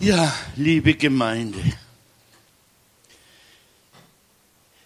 Ja, 0.00 0.32
liebe 0.54 0.94
Gemeinde, 0.94 1.58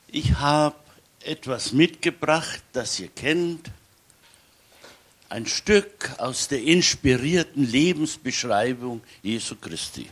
ich 0.09 0.33
habe 0.39 0.75
etwas 1.23 1.73
mitgebracht, 1.73 2.63
das 2.73 2.99
ihr 2.99 3.09
kennt, 3.09 3.71
ein 5.29 5.45
Stück 5.45 6.15
aus 6.17 6.49
der 6.49 6.63
inspirierten 6.63 7.71
Lebensbeschreibung 7.71 9.03
Jesu 9.23 9.57
Christi. 9.57 10.09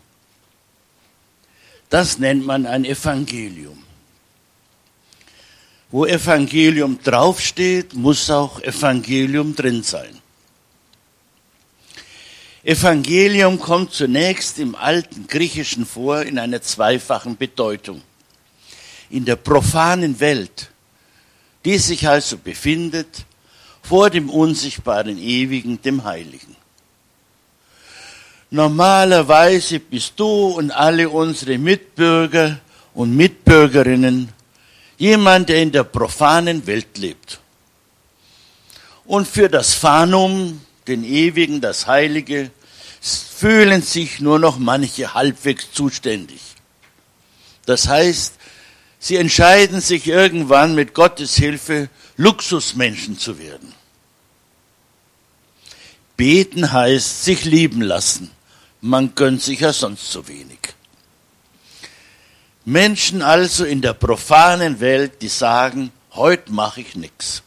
Das 1.88 2.18
nennt 2.18 2.44
man 2.44 2.66
ein 2.66 2.84
Evangelium. 2.84 3.82
Wo 5.90 6.04
Evangelium 6.04 7.02
draufsteht, 7.02 7.94
muss 7.94 8.28
auch 8.28 8.60
Evangelium 8.60 9.56
drin 9.56 9.82
sein. 9.82 10.19
Evangelium 12.62 13.58
kommt 13.58 13.92
zunächst 13.92 14.58
im 14.58 14.74
alten 14.74 15.26
Griechischen 15.26 15.86
vor 15.86 16.22
in 16.22 16.38
einer 16.38 16.60
zweifachen 16.60 17.36
Bedeutung. 17.36 18.02
In 19.08 19.24
der 19.24 19.36
profanen 19.36 20.20
Welt, 20.20 20.70
die 21.64 21.78
sich 21.78 22.06
also 22.06 22.36
befindet 22.36 23.24
vor 23.82 24.10
dem 24.10 24.28
unsichtbaren 24.28 25.18
Ewigen, 25.18 25.80
dem 25.80 26.04
Heiligen. 26.04 26.54
Normalerweise 28.50 29.80
bist 29.80 30.14
du 30.16 30.48
und 30.48 30.70
alle 30.70 31.08
unsere 31.08 31.56
Mitbürger 31.56 32.58
und 32.94 33.16
Mitbürgerinnen 33.16 34.28
jemand, 34.98 35.48
der 35.48 35.62
in 35.62 35.72
der 35.72 35.84
profanen 35.84 36.66
Welt 36.66 36.98
lebt. 36.98 37.40
Und 39.06 39.26
für 39.26 39.48
das 39.48 39.72
Phanum, 39.74 40.60
den 40.86 41.04
Ewigen, 41.04 41.60
das 41.60 41.86
Heilige, 41.86 42.50
fühlen 43.00 43.82
sich 43.82 44.20
nur 44.20 44.38
noch 44.38 44.58
manche 44.58 45.14
halbwegs 45.14 45.72
zuständig. 45.72 46.40
Das 47.66 47.88
heißt, 47.88 48.34
sie 48.98 49.16
entscheiden 49.16 49.80
sich 49.80 50.06
irgendwann 50.06 50.74
mit 50.74 50.94
Gottes 50.94 51.36
Hilfe, 51.36 51.88
Luxusmenschen 52.16 53.18
zu 53.18 53.38
werden. 53.38 53.72
Beten 56.16 56.70
heißt 56.70 57.24
sich 57.24 57.44
lieben 57.44 57.80
lassen. 57.80 58.30
Man 58.82 59.14
gönnt 59.14 59.42
sich 59.42 59.60
ja 59.60 59.72
sonst 59.72 60.10
so 60.10 60.28
wenig. 60.28 60.58
Menschen 62.66 63.22
also 63.22 63.64
in 63.64 63.80
der 63.80 63.94
profanen 63.94 64.80
Welt, 64.80 65.22
die 65.22 65.28
sagen, 65.28 65.92
heute 66.12 66.52
mache 66.52 66.82
ich 66.82 66.94
nichts. 66.94 67.42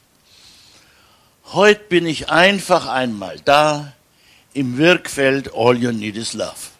Heute 1.53 1.83
bin 1.83 2.07
ich 2.07 2.31
einfach 2.31 2.87
einmal 2.87 3.39
da 3.45 3.93
im 4.55 4.79
Wirkfeld 4.79 5.53
All 5.53 5.77
You 5.77 5.91
Need 5.91 6.17
Is 6.17 6.33
Love. 6.33 6.71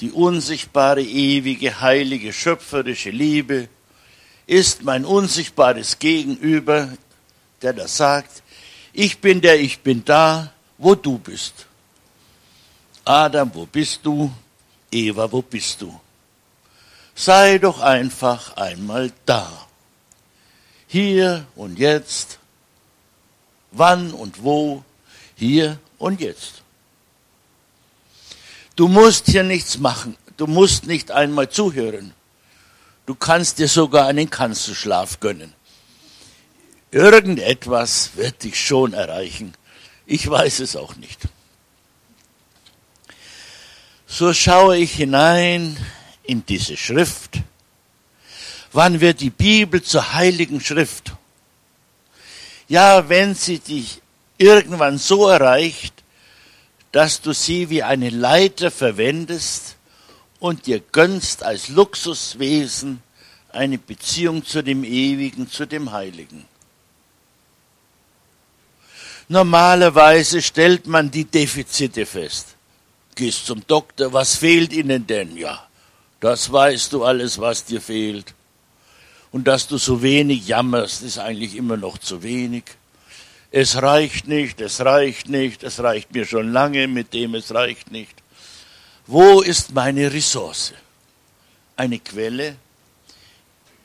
Die 0.00 0.10
unsichtbare, 0.10 1.02
ewige, 1.02 1.80
heilige, 1.80 2.32
schöpferische 2.32 3.10
Liebe 3.10 3.68
ist 4.48 4.82
mein 4.82 5.04
unsichtbares 5.04 6.00
Gegenüber, 6.00 6.88
der 7.62 7.74
das 7.74 7.96
sagt, 7.96 8.42
ich 8.92 9.20
bin 9.20 9.40
der, 9.40 9.60
ich 9.60 9.78
bin 9.78 10.04
da, 10.04 10.52
wo 10.76 10.96
du 10.96 11.16
bist. 11.18 11.66
Adam, 13.04 13.52
wo 13.54 13.66
bist 13.66 14.00
du? 14.02 14.32
Eva, 14.90 15.30
wo 15.30 15.42
bist 15.42 15.80
du? 15.80 16.00
Sei 17.14 17.58
doch 17.58 17.78
einfach 17.78 18.56
einmal 18.56 19.12
da. 19.24 19.48
Hier 20.88 21.46
und 21.54 21.78
jetzt 21.78 22.40
wann 23.78 24.12
und 24.12 24.42
wo, 24.42 24.82
hier 25.36 25.78
und 25.98 26.20
jetzt. 26.20 26.62
Du 28.74 28.88
musst 28.88 29.26
hier 29.26 29.42
nichts 29.42 29.78
machen. 29.78 30.16
Du 30.36 30.46
musst 30.46 30.86
nicht 30.86 31.10
einmal 31.10 31.48
zuhören. 31.48 32.12
Du 33.06 33.14
kannst 33.14 33.58
dir 33.58 33.68
sogar 33.68 34.06
einen 34.06 34.28
Kanzelschlaf 34.28 35.20
gönnen. 35.20 35.54
Irgendetwas 36.90 38.10
wird 38.16 38.44
dich 38.44 38.60
schon 38.60 38.92
erreichen. 38.92 39.54
Ich 40.06 40.28
weiß 40.28 40.60
es 40.60 40.76
auch 40.76 40.96
nicht. 40.96 41.20
So 44.06 44.32
schaue 44.32 44.76
ich 44.76 44.92
hinein 44.92 45.76
in 46.22 46.44
diese 46.46 46.76
Schrift. 46.76 47.40
Wann 48.72 49.00
wird 49.00 49.20
die 49.20 49.30
Bibel 49.30 49.82
zur 49.82 50.12
heiligen 50.12 50.60
Schrift? 50.60 51.12
Ja, 52.68 53.08
wenn 53.08 53.34
sie 53.34 53.58
dich 53.58 54.00
irgendwann 54.38 54.98
so 54.98 55.28
erreicht, 55.28 55.94
dass 56.92 57.20
du 57.20 57.32
sie 57.32 57.70
wie 57.70 57.82
eine 57.82 58.10
Leiter 58.10 58.70
verwendest 58.70 59.76
und 60.40 60.66
dir 60.66 60.80
gönnst 60.80 61.42
als 61.42 61.68
Luxuswesen 61.68 63.02
eine 63.50 63.78
Beziehung 63.78 64.44
zu 64.44 64.62
dem 64.62 64.84
Ewigen, 64.84 65.50
zu 65.50 65.66
dem 65.66 65.92
Heiligen. 65.92 66.44
Normalerweise 69.28 70.40
stellt 70.40 70.86
man 70.86 71.10
die 71.10 71.24
Defizite 71.24 72.06
fest. 72.06 72.54
Gehst 73.14 73.46
zum 73.46 73.66
Doktor, 73.66 74.12
was 74.12 74.36
fehlt 74.36 74.72
Ihnen 74.72 75.06
denn? 75.06 75.36
Ja, 75.36 75.66
das 76.20 76.52
weißt 76.52 76.92
du 76.92 77.04
alles, 77.04 77.38
was 77.38 77.64
dir 77.64 77.80
fehlt. 77.80 78.34
Und 79.32 79.46
dass 79.46 79.66
du 79.66 79.78
so 79.78 80.02
wenig 80.02 80.46
jammerst, 80.46 81.02
ist 81.02 81.18
eigentlich 81.18 81.56
immer 81.56 81.76
noch 81.76 81.98
zu 81.98 82.22
wenig. 82.22 82.64
Es 83.50 83.80
reicht 83.80 84.28
nicht, 84.28 84.60
es 84.60 84.80
reicht 84.80 85.28
nicht, 85.28 85.62
es 85.62 85.80
reicht 85.80 86.12
mir 86.12 86.24
schon 86.24 86.52
lange 86.52 86.88
mit 86.88 87.12
dem, 87.12 87.34
es 87.34 87.54
reicht 87.54 87.90
nicht. 87.90 88.14
Wo 89.06 89.40
ist 89.40 89.72
meine 89.72 90.12
Ressource? 90.12 90.72
Eine 91.76 91.98
Quelle, 91.98 92.56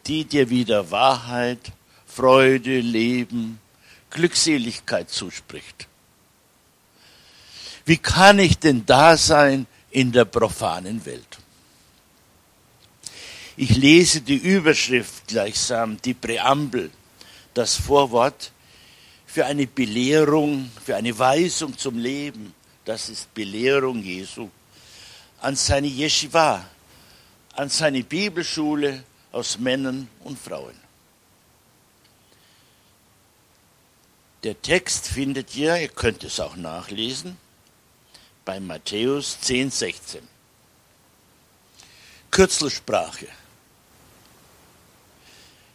die 0.07 0.25
dir 0.25 0.49
wieder 0.49 0.89
Wahrheit, 0.91 1.71
Freude, 2.07 2.79
Leben, 2.79 3.59
Glückseligkeit 4.09 5.09
zuspricht. 5.09 5.87
Wie 7.85 7.97
kann 7.97 8.39
ich 8.39 8.59
denn 8.59 8.85
da 8.85 9.17
sein 9.17 9.67
in 9.89 10.11
der 10.11 10.25
profanen 10.25 11.05
Welt? 11.05 11.39
Ich 13.57 13.75
lese 13.75 14.21
die 14.21 14.37
Überschrift 14.37 15.27
gleichsam, 15.27 16.01
die 16.01 16.13
Präambel, 16.13 16.89
das 17.53 17.75
Vorwort 17.75 18.51
für 19.25 19.45
eine 19.45 19.67
Belehrung, 19.67 20.71
für 20.83 20.95
eine 20.95 21.17
Weisung 21.17 21.77
zum 21.77 21.97
Leben. 21.97 22.53
Das 22.85 23.09
ist 23.09 23.33
Belehrung 23.33 24.01
Jesu 24.01 24.49
an 25.41 25.55
seine 25.55 25.87
Yeshiva, 25.87 26.65
an 27.53 27.69
seine 27.69 28.03
Bibelschule 28.03 29.03
aus 29.31 29.57
Männern 29.57 30.07
und 30.23 30.39
Frauen. 30.39 30.75
Der 34.43 34.59
Text 34.61 35.07
findet 35.07 35.55
ihr, 35.55 35.77
ihr 35.77 35.89
könnt 35.89 36.23
es 36.23 36.39
auch 36.39 36.55
nachlesen, 36.55 37.37
bei 38.45 38.59
Matthäus 38.59 39.39
10, 39.41 39.69
16. 39.69 40.27
Kürzelsprache. 42.31 43.27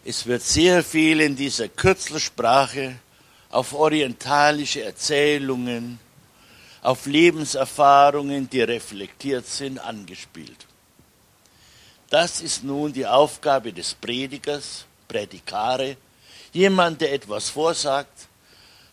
Es 0.09 0.25
wird 0.25 0.41
sehr 0.41 0.85
viel 0.85 1.19
in 1.19 1.35
dieser 1.35 1.67
Kürzelsprache 1.67 2.95
auf 3.49 3.73
orientalische 3.73 4.81
Erzählungen, 4.81 5.99
auf 6.81 7.07
Lebenserfahrungen, 7.07 8.49
die 8.49 8.61
reflektiert 8.61 9.45
sind, 9.45 9.79
angespielt. 9.79 10.65
Das 12.09 12.39
ist 12.39 12.63
nun 12.63 12.93
die 12.93 13.05
Aufgabe 13.05 13.73
des 13.73 13.95
Predigers, 13.95 14.85
Prädikare, 15.09 15.97
jemand, 16.53 17.01
der 17.01 17.11
etwas 17.11 17.49
vorsagt, 17.49 18.29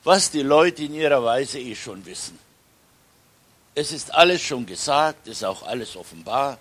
was 0.03 0.33
die 0.33 0.43
Leute 0.43 0.83
in 0.83 0.95
ihrer 0.95 1.23
Weise 1.23 1.61
eh 1.61 1.77
schon 1.77 2.05
wissen. 2.07 2.37
Es 3.77 3.93
ist 3.93 4.13
alles 4.13 4.43
schon 4.43 4.67
gesagt, 4.67 5.29
es 5.29 5.37
ist 5.37 5.45
auch 5.45 5.63
alles 5.63 5.95
offenbar, 5.95 6.59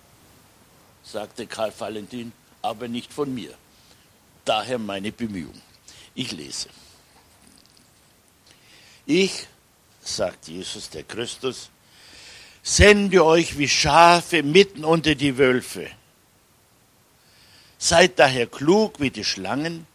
sagte 1.02 1.44
Karl 1.48 1.72
Valentin, 1.76 2.32
aber 2.62 2.86
nicht 2.86 3.12
von 3.12 3.34
mir. 3.34 3.52
Daher 4.44 4.78
meine 4.78 5.10
Bemühung. 5.10 5.60
Ich 6.14 6.32
lese. 6.32 6.68
Ich, 9.06 9.46
sagt 10.02 10.48
Jesus 10.48 10.90
der 10.90 11.02
Christus, 11.02 11.70
sende 12.62 13.24
euch 13.24 13.58
wie 13.58 13.68
Schafe 13.68 14.42
mitten 14.42 14.84
unter 14.84 15.14
die 15.14 15.36
Wölfe. 15.38 15.90
Seid 17.78 18.18
daher 18.18 18.46
klug 18.46 19.00
wie 19.00 19.10
die 19.10 19.24
Schlangen 19.24 19.86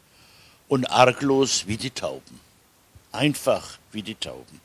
und 0.68 0.86
arglos 0.92 1.66
wie 1.66 1.78
die 1.78 1.90
Tauben. 1.90 2.40
Einfach 3.12 3.80
wie 3.92 4.04
die 4.04 4.16
Tauben. 4.16 4.62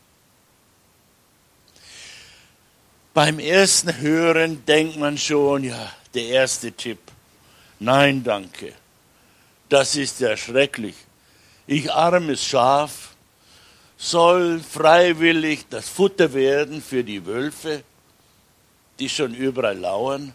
Beim 3.15 3.39
ersten 3.39 3.97
Hören 3.97 4.65
denkt 4.67 4.97
man 4.97 5.17
schon, 5.17 5.65
ja, 5.65 5.93
der 6.13 6.27
erste 6.27 6.73
Tipp. 6.73 6.99
Nein, 7.79 8.25
danke 8.25 8.75
das 9.69 9.97
ist 9.97 10.21
ja 10.21 10.37
schrecklich. 10.37 10.97
Ich 11.67 11.93
armes 11.93 12.45
Schaf 12.45 13.15
soll 13.97 14.61
freiwillig 14.61 15.67
das 15.71 15.89
Futter 15.89 16.33
werden 16.35 16.83
für 16.83 17.05
die 17.05 17.25
Wölfe. 17.25 17.83
die 18.99 19.09
schon 19.09 19.35
überall 19.35 19.79
lauern. 19.79 20.35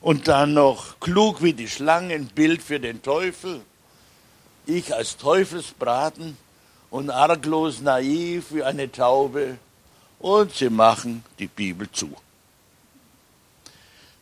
Und 0.00 0.28
dann 0.28 0.54
noch 0.54 0.98
klug 1.00 1.42
wie 1.42 1.52
die 1.52 1.68
Schlange, 1.68 2.14
ein 2.14 2.26
Bild 2.26 2.62
für 2.62 2.80
den 2.80 3.02
Teufel. 3.02 3.62
Ich 4.66 4.94
als 4.94 5.16
Teufelsbraten 5.16 6.36
und 6.90 7.10
arglos 7.10 7.80
naiv 7.80 8.46
wie 8.50 8.62
eine 8.62 8.90
Taube. 8.90 9.58
Und 10.18 10.54
sie 10.54 10.70
machen 10.70 11.24
die 11.38 11.46
Bibel 11.46 11.90
zu. 11.90 12.14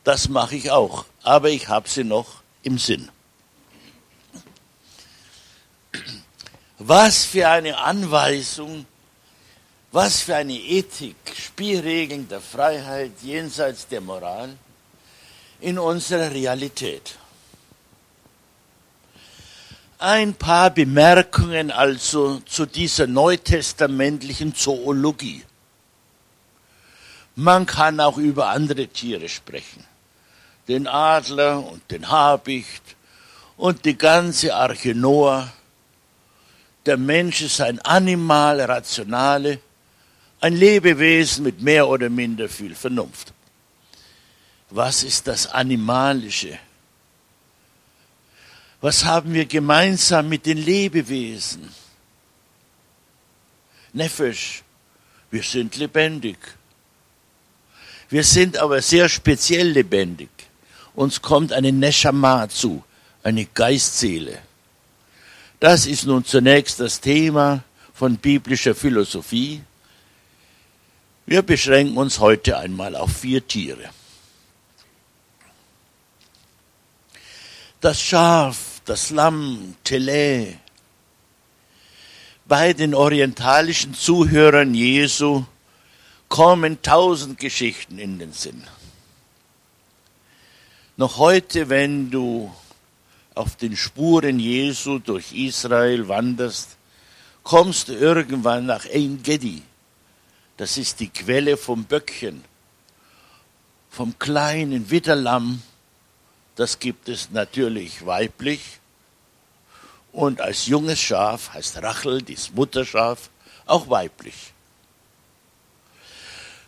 Das 0.05 0.29
mache 0.29 0.57
ich 0.57 0.71
auch, 0.71 1.05
aber 1.23 1.49
ich 1.51 1.69
habe 1.69 1.89
sie 1.89 2.05
noch 2.05 2.43
im 2.63 2.79
Sinn. 2.79 3.09
Was 6.85 7.25
für 7.25 7.49
eine 7.49 7.79
Anweisung, 7.79 8.87
was 9.93 10.21
für 10.21 10.35
eine 10.35 10.55
Ethik, 10.55 11.15
Spielregeln 11.33 12.27
der 12.29 12.41
Freiheit 12.41 13.13
jenseits 13.23 13.87
der 13.87 14.01
Moral 14.01 14.57
in 15.61 15.79
unserer 15.79 16.33
Realität. 16.33 17.15
Ein 19.99 20.35
paar 20.35 20.71
Bemerkungen 20.71 21.71
also 21.71 22.41
zu 22.41 22.67
dieser 22.67 23.07
neutestamentlichen 23.07 24.53
Zoologie. 24.53 25.45
Man 27.37 27.65
kann 27.65 28.01
auch 28.01 28.19
über 28.19 28.49
andere 28.49 28.89
Tiere 28.89 29.29
sprechen. 29.29 29.85
Den 30.67 30.89
Adler 30.89 31.65
und 31.65 31.89
den 31.93 32.11
Habicht 32.11 32.83
und 33.57 33.85
die 33.85 33.97
ganze 33.97 34.57
Arche 34.57 34.97
Noah 34.97 35.53
der 36.87 36.97
Mensch 36.97 37.43
ist 37.43 37.61
ein 37.61 37.79
Animal, 37.81 38.61
rationale, 38.61 39.61
ein 40.41 40.57
Lebewesen 40.57 41.45
mit 41.45 41.63
mehr 41.63 41.87
oder 41.89 42.11
minder 42.11 42.49
viel 42.49 42.75
Vernunft. 42.75 43.33
Was 44.71 45.05
ist 45.05 45.27
das 45.27 45.47
Animalische? 45.47 46.59
Was 48.81 49.05
haben 49.05 49.33
wir 49.33 49.47
gemeinsam 49.47 50.29
mit 50.29 50.45
den 50.47 50.59
Lebewesen? 50.59 51.69
Nefesh, 53.93 54.63
wir 55.31 55.43
sind 55.43 55.77
lebendig. 55.77 56.39
Wir 58.09 58.25
sind 58.25 58.57
aber 58.57 58.83
sehr 58.83 59.09
speziell 59.09 59.69
lebendig. 59.69 60.31
Uns 60.95 61.23
kommt 61.23 61.53
eine 61.53 61.71
Neshama 61.71 62.49
zu, 62.49 62.83
eine 63.23 63.45
Geistseele. 63.45 64.39
Das 65.63 65.87
ist 65.87 66.07
nun 66.07 66.25
zunächst 66.25 66.81
das 66.81 67.01
Thema 67.01 67.63
von 67.95 68.17
biblischer 68.17 68.75
Philosophie. 68.75 69.63
Wir 71.25 71.43
beschränken 71.43 71.97
uns 71.99 72.19
heute 72.19 72.59
einmal 72.59 72.97
auf 72.97 73.19
vier 73.19 73.47
Tiere. 73.47 73.89
Das 77.81 78.01
Schaf, 78.01 78.81
das 78.87 79.11
Lamm, 79.11 79.77
Tele. 79.85 80.59
Bei 82.45 82.73
den 82.73 82.93
orientalischen 82.93 83.95
Zuhörern 83.95 84.75
Jesu 84.75 85.45
kommen 86.29 86.83
tausend 86.83 87.39
Geschichten 87.39 88.01
in 88.01 88.19
den 88.19 88.33
Sinn. 88.33 88.65
Noch 90.97 91.19
heute, 91.19 91.69
wenn 91.69 92.11
du 92.11 92.53
auf 93.35 93.57
den 93.57 93.77
Spuren 93.77 94.39
Jesu 94.39 94.99
durch 94.99 95.33
Israel 95.33 96.09
wanderst, 96.09 96.77
kommst 97.43 97.89
du 97.89 97.95
irgendwann 97.95 98.67
nach 98.67 98.87
Ein 98.93 99.23
Gedi. 99.23 99.63
Das 100.57 100.77
ist 100.77 101.01
die 101.01 101.09
Quelle 101.09 101.57
vom 101.57 101.85
Böckchen, 101.85 102.45
vom 103.91 104.19
kleinen 104.19 104.91
Witterlamm. 104.91 105.63
Das 106.57 106.79
gibt 106.79 107.09
es 107.09 107.31
natürlich 107.31 108.05
weiblich. 108.05 108.61
Und 110.13 110.41
als 110.41 110.67
junges 110.67 111.01
Schaf 111.01 111.55
heißt 111.55 111.83
Rachel, 111.83 112.21
das 112.23 112.53
Mutterschaf, 112.53 113.31
auch 113.65 113.89
weiblich. 113.89 114.53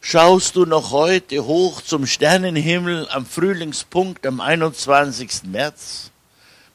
Schaust 0.00 0.56
du 0.56 0.66
noch 0.66 0.90
heute 0.90 1.44
hoch 1.44 1.80
zum 1.82 2.06
Sternenhimmel 2.06 3.08
am 3.10 3.24
Frühlingspunkt 3.24 4.26
am 4.26 4.40
21. 4.40 5.44
März, 5.44 6.10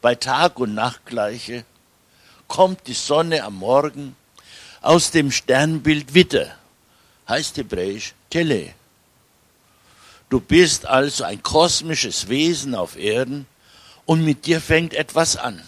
bei 0.01 0.16
Tag 0.16 0.60
und 0.60 0.74
Nacht 0.74 1.06
gleiche, 1.06 1.66
kommt 2.48 2.88
die 2.88 2.94
Sonne 2.94 3.44
am 3.44 3.56
Morgen 3.56 4.16
aus 4.81 5.12
dem 5.12 5.31
Sternbild 5.31 6.13
Witter, 6.13 6.56
heißt 7.28 7.57
hebräisch 7.57 8.13
Tele. 8.30 8.74
Du 10.30 10.40
bist 10.40 10.86
also 10.86 11.24
ein 11.24 11.42
kosmisches 11.42 12.30
Wesen 12.30 12.75
auf 12.75 12.96
Erden 12.96 13.48
und 14.06 14.24
mit 14.24 14.46
dir 14.46 14.62
fängt 14.62 14.94
etwas 14.94 15.36
an. 15.36 15.62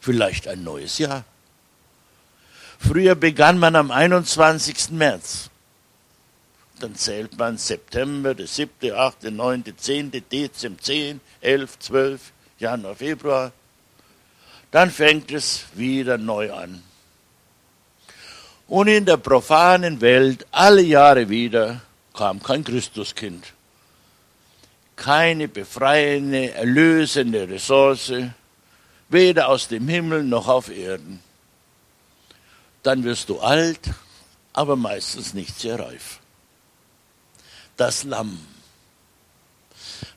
Vielleicht 0.00 0.48
ein 0.48 0.64
neues 0.64 0.98
Jahr. 0.98 1.24
Früher 2.78 3.14
begann 3.14 3.58
man 3.58 3.76
am 3.76 3.90
21. 3.90 4.90
März. 4.90 5.48
Dann 6.80 6.96
zählt 6.96 7.38
man 7.38 7.58
September, 7.58 8.34
der 8.34 8.48
7., 8.48 8.92
8., 8.92 9.30
9., 9.30 9.64
10., 9.76 10.10
Dezember 10.30 10.82
10, 10.82 11.20
11, 11.40 11.78
12, 11.78 12.20
Januar, 12.62 12.94
Februar, 12.94 13.52
dann 14.70 14.90
fängt 14.90 15.32
es 15.32 15.64
wieder 15.74 16.16
neu 16.16 16.52
an. 16.52 16.82
Und 18.68 18.86
in 18.86 19.04
der 19.04 19.16
profanen 19.16 20.00
Welt 20.00 20.46
alle 20.52 20.80
Jahre 20.80 21.28
wieder 21.28 21.82
kam 22.14 22.42
kein 22.42 22.62
Christuskind. 22.62 23.52
Keine 24.94 25.48
befreiende, 25.48 26.52
erlösende 26.52 27.48
Ressource, 27.48 28.12
weder 29.08 29.48
aus 29.48 29.66
dem 29.66 29.88
Himmel 29.88 30.22
noch 30.22 30.46
auf 30.46 30.70
Erden. 30.70 31.20
Dann 32.84 33.02
wirst 33.02 33.28
du 33.28 33.40
alt, 33.40 33.80
aber 34.52 34.76
meistens 34.76 35.34
nicht 35.34 35.58
sehr 35.58 35.80
reif. 35.80 36.20
Das 37.76 38.04
Lamm. 38.04 38.38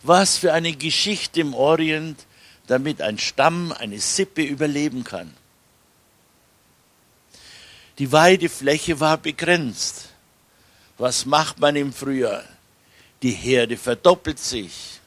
Was 0.03 0.38
für 0.38 0.53
eine 0.53 0.74
Geschichte 0.74 1.41
im 1.41 1.56
Orient, 1.56 2.25
damit 2.67 3.01
ein 3.01 3.17
Stamm, 3.17 3.71
eine 3.71 4.00
Sippe 4.00 4.44
überleben 4.44 5.03
kann. 5.03 5.33
Die 7.97 8.12
Weidefläche 8.12 9.00
war 9.00 9.17
begrenzt. 9.17 10.09
Was 10.97 11.25
macht 11.25 11.59
man 11.59 11.75
im 11.75 11.94
Frühjahr? 11.94 12.44
Die 13.21 13.31
Herde 13.31 13.77
verdoppelt 13.77 14.39
sich. 14.39 15.00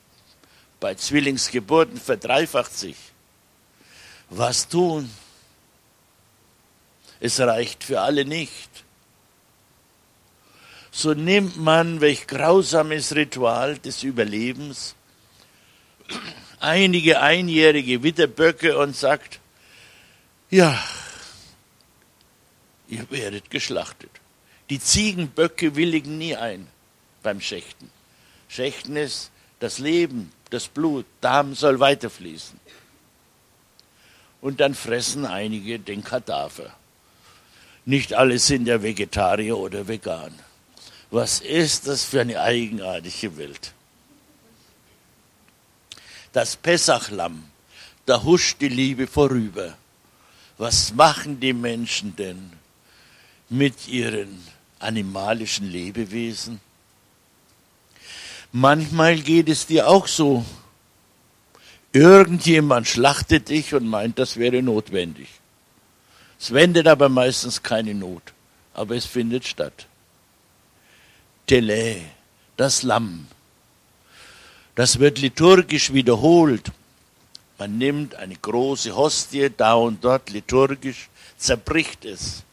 Bei 0.80 0.94
Zwillingsgeburten 0.94 1.98
verdreifacht 1.98 2.76
sich. 2.76 2.96
Was 4.30 4.68
tun? 4.68 5.10
Es 7.20 7.40
reicht 7.40 7.84
für 7.84 8.00
alle 8.00 8.24
nicht. 8.24 8.70
So 10.90 11.14
nimmt 11.14 11.56
man 11.56 12.00
welch 12.00 12.26
grausames 12.26 13.14
Ritual 13.14 13.78
des 13.78 14.02
Überlebens 14.02 14.94
einige 16.60 17.20
einjährige 17.20 18.02
Witterböcke 18.02 18.78
und 18.78 18.96
sagt, 18.96 19.40
ja, 20.50 20.82
ihr 22.88 23.10
werdet 23.10 23.50
geschlachtet. 23.50 24.10
Die 24.70 24.80
Ziegenböcke 24.80 25.76
willigen 25.76 26.18
nie 26.18 26.36
ein 26.36 26.66
beim 27.22 27.40
Schächten. 27.40 27.90
Schächten 28.48 28.96
ist 28.96 29.30
das 29.60 29.78
Leben, 29.78 30.32
das 30.50 30.68
Blut, 30.68 31.06
Darm 31.20 31.54
soll 31.54 31.80
weiterfließen. 31.80 32.58
Und 34.40 34.60
dann 34.60 34.74
fressen 34.74 35.26
einige 35.26 35.78
den 35.78 36.04
Kadaver. 36.04 36.74
Nicht 37.84 38.14
alle 38.14 38.38
sind 38.38 38.66
ja 38.68 38.82
Vegetarier 38.82 39.56
oder 39.56 39.88
vegan. 39.88 40.38
Was 41.10 41.40
ist 41.40 41.88
das 41.88 42.04
für 42.04 42.20
eine 42.20 42.40
eigenartige 42.40 43.36
Welt? 43.36 43.72
Das 46.32 46.56
Pessachlamm, 46.56 47.44
da 48.06 48.22
huscht 48.22 48.60
die 48.60 48.68
Liebe 48.68 49.06
vorüber. 49.06 49.76
Was 50.56 50.94
machen 50.94 51.40
die 51.40 51.52
Menschen 51.52 52.16
denn 52.16 52.52
mit 53.48 53.88
ihren 53.88 54.42
animalischen 54.78 55.70
Lebewesen? 55.70 56.60
Manchmal 58.52 59.18
geht 59.18 59.48
es 59.48 59.66
dir 59.66 59.88
auch 59.88 60.06
so. 60.06 60.44
Irgendjemand 61.92 62.86
schlachtet 62.86 63.48
dich 63.48 63.74
und 63.74 63.86
meint, 63.86 64.18
das 64.18 64.36
wäre 64.36 64.62
notwendig. 64.62 65.28
Es 66.40 66.52
wendet 66.52 66.86
aber 66.86 67.08
meistens 67.08 67.62
keine 67.62 67.94
Not, 67.94 68.22
aber 68.74 68.94
es 68.94 69.06
findet 69.06 69.46
statt. 69.46 69.86
Tele, 71.46 72.00
das 72.56 72.82
Lamm, 72.82 73.26
das 74.78 75.00
wird 75.00 75.18
liturgisch 75.18 75.92
wiederholt. 75.92 76.70
Man 77.58 77.78
nimmt 77.78 78.14
eine 78.14 78.36
große 78.36 78.94
Hostie, 78.94 79.50
da 79.50 79.74
und 79.74 80.04
dort 80.04 80.30
liturgisch, 80.30 81.08
zerbricht 81.36 82.04
es. 82.04 82.44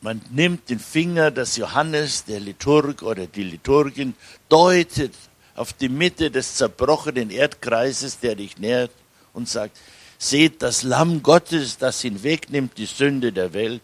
Man 0.00 0.22
nimmt 0.30 0.70
den 0.70 0.78
Finger 0.78 1.30
des 1.30 1.56
Johannes, 1.56 2.24
der 2.24 2.40
Liturg 2.40 3.02
oder 3.02 3.26
die 3.26 3.42
Liturgin, 3.42 4.14
deutet 4.48 5.12
auf 5.56 5.74
die 5.74 5.90
Mitte 5.90 6.30
des 6.30 6.54
zerbrochenen 6.54 7.28
Erdkreises, 7.28 8.18
der 8.18 8.34
dich 8.34 8.56
nährt, 8.56 8.92
und 9.34 9.46
sagt, 9.46 9.76
seht 10.16 10.62
das 10.62 10.84
Lamm 10.84 11.22
Gottes, 11.22 11.76
das 11.76 12.00
hinwegnimmt 12.00 12.78
die 12.78 12.86
Sünde 12.86 13.30
der 13.30 13.52
Welt. 13.52 13.82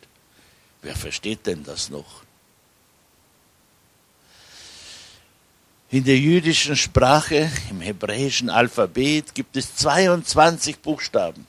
Wer 0.80 0.96
versteht 0.96 1.46
denn 1.46 1.64
das 1.64 1.90
noch? 1.90 2.25
In 5.96 6.04
der 6.04 6.18
jüdischen 6.18 6.76
Sprache, 6.76 7.50
im 7.70 7.80
hebräischen 7.80 8.50
Alphabet, 8.50 9.34
gibt 9.34 9.56
es 9.56 9.76
22 9.76 10.80
Buchstaben. 10.80 11.46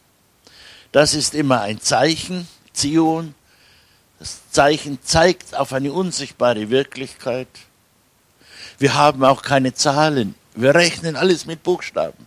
Das 0.94 1.14
ist 1.14 1.36
immer 1.36 1.60
ein 1.60 1.82
Zeichen, 1.82 2.48
Zion. 2.72 3.36
Das 4.20 4.40
Zeichen 4.50 5.00
zeigt 5.04 5.54
auf 5.54 5.74
eine 5.74 5.92
unsichtbare 5.92 6.70
Wirklichkeit. 6.70 7.50
Wir 8.80 8.94
haben 8.94 9.26
auch 9.26 9.42
keine 9.42 9.74
Zahlen. 9.74 10.34
Wir 10.56 10.74
rechnen 10.74 11.18
alles 11.18 11.46
mit 11.46 11.62
Buchstaben. 11.64 12.26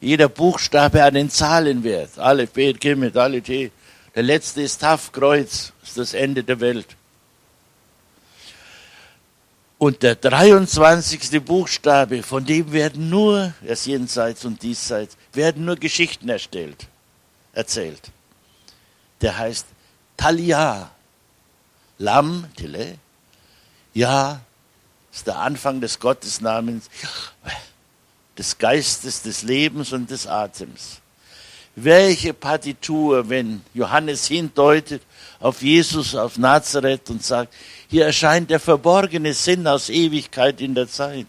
Jeder 0.00 0.30
Buchstabe 0.30 1.02
hat 1.02 1.14
einen 1.14 1.28
Zahlenwert. 1.28 2.18
Alle 2.18 2.46
B, 2.46 2.72
Gimmet, 2.72 3.18
alle 3.18 3.42
T. 3.42 3.70
Der 4.14 4.22
letzte 4.22 4.62
ist 4.62 4.80
Taf, 4.80 5.12
Kreuz, 5.12 5.74
ist 5.82 5.98
das 5.98 6.14
Ende 6.14 6.42
der 6.42 6.60
Welt. 6.60 6.96
Und 9.82 10.04
der 10.04 10.14
23. 10.14 11.44
Buchstabe, 11.44 12.22
von 12.22 12.44
dem 12.44 12.70
werden 12.70 13.10
nur, 13.10 13.52
erst 13.66 13.86
jenseits 13.86 14.44
und 14.44 14.62
diesseits, 14.62 15.16
werden 15.32 15.64
nur 15.64 15.74
Geschichten 15.74 16.28
erstellt, 16.28 16.86
erzählt. 17.52 18.12
Der 19.22 19.36
heißt 19.36 19.66
Talia. 20.16 20.88
Lam, 21.98 22.46
Tile. 22.54 22.96
Ja, 23.92 24.42
ist 25.12 25.26
der 25.26 25.40
Anfang 25.40 25.80
des 25.80 25.98
Gottesnamens, 25.98 26.88
des 28.38 28.58
Geistes, 28.58 29.22
des 29.22 29.42
Lebens 29.42 29.92
und 29.92 30.08
des 30.08 30.28
Atems. 30.28 31.00
Welche 31.74 32.34
Partitur, 32.34 33.28
wenn 33.28 33.64
Johannes 33.74 34.28
hindeutet 34.28 35.02
auf 35.42 35.60
Jesus, 35.60 36.14
auf 36.14 36.38
Nazareth 36.38 37.10
und 37.10 37.22
sagt, 37.22 37.52
hier 37.88 38.06
erscheint 38.06 38.48
der 38.48 38.60
verborgene 38.60 39.34
Sinn 39.34 39.66
aus 39.66 39.90
Ewigkeit 39.90 40.60
in 40.60 40.74
der 40.74 40.88
Zeit. 40.88 41.26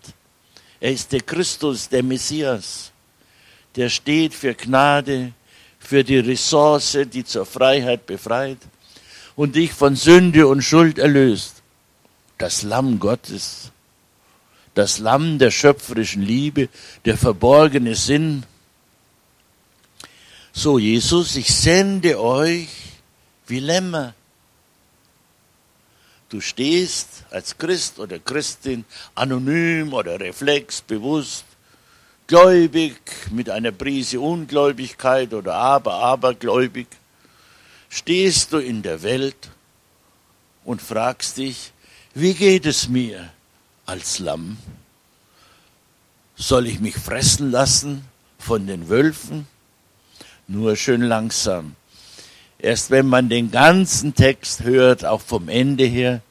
Er 0.79 0.91
ist 0.91 1.12
der 1.12 1.22
Christus, 1.22 1.89
der 1.89 2.03
Messias. 2.03 2.91
Der 3.75 3.89
steht 3.89 4.36
für 4.36 4.53
Gnade, 4.53 5.34
für 5.79 6.03
die 6.03 6.20
Ressource, 6.20 7.00
die 7.12 7.25
zur 7.25 7.48
Freiheit 7.48 8.05
befreit 8.05 8.60
und 9.36 9.55
dich 9.55 9.74
von 9.74 9.96
Sünde 9.96 10.46
und 10.48 10.62
Schuld 10.62 11.00
erlöst. 11.00 11.63
Das 12.38 12.62
Lamm 12.62 13.00
Gottes, 13.00 13.72
das 14.75 15.00
Lamm 15.00 15.39
der 15.39 15.50
schöpferischen 15.50 16.22
Liebe, 16.22 16.70
der 17.05 17.17
verborgene 17.17 17.96
Sinn. 17.96 18.43
So, 20.51 20.77
Jesus, 20.77 21.36
ich 21.36 21.51
sende 21.51 22.22
euch 22.22 22.83
wie 23.48 23.60
Lämmer. 23.60 24.14
Du 26.30 26.42
stehst 26.42 27.26
als 27.30 27.58
Christ 27.58 28.00
oder 28.00 28.18
Christin 28.20 28.86
anonym 29.14 29.94
oder 29.94 30.20
reflexbewusst, 30.20 31.46
gläubig 32.26 32.96
mit 33.30 33.50
einer 33.50 33.72
Prise 33.72 34.20
Ungläubigkeit 34.20 35.34
oder 35.34 35.54
aber 35.54 35.94
abergläubig, 35.94 36.88
stehst 37.90 38.52
du 38.54 38.58
in 38.58 38.82
der 38.82 39.04
Welt 39.04 39.52
und 40.64 40.82
fragst 40.82 41.38
dich, 41.38 41.72
wie 42.16 42.34
geht 42.34 42.66
es 42.66 42.88
mir 42.88 43.30
als 43.86 44.20
Lamm? 44.20 44.58
Soll 46.36 46.68
ich 46.68 46.80
mich 46.80 46.96
fressen 46.96 47.52
lassen 47.52 48.06
von 48.40 48.66
den 48.66 48.90
Wölfen? 48.90 49.48
Nur 50.48 50.76
schön 50.76 51.04
langsam. 51.04 51.76
Erst 52.63 52.91
wenn 52.91 53.08
man 53.08 53.27
den 53.27 53.51
ganzen 53.51 54.15
Text 54.15 54.63
hört, 54.63 55.03
auch 55.03 55.20
vom 55.20 55.50
Ende 55.50 55.84
her, 55.84 56.22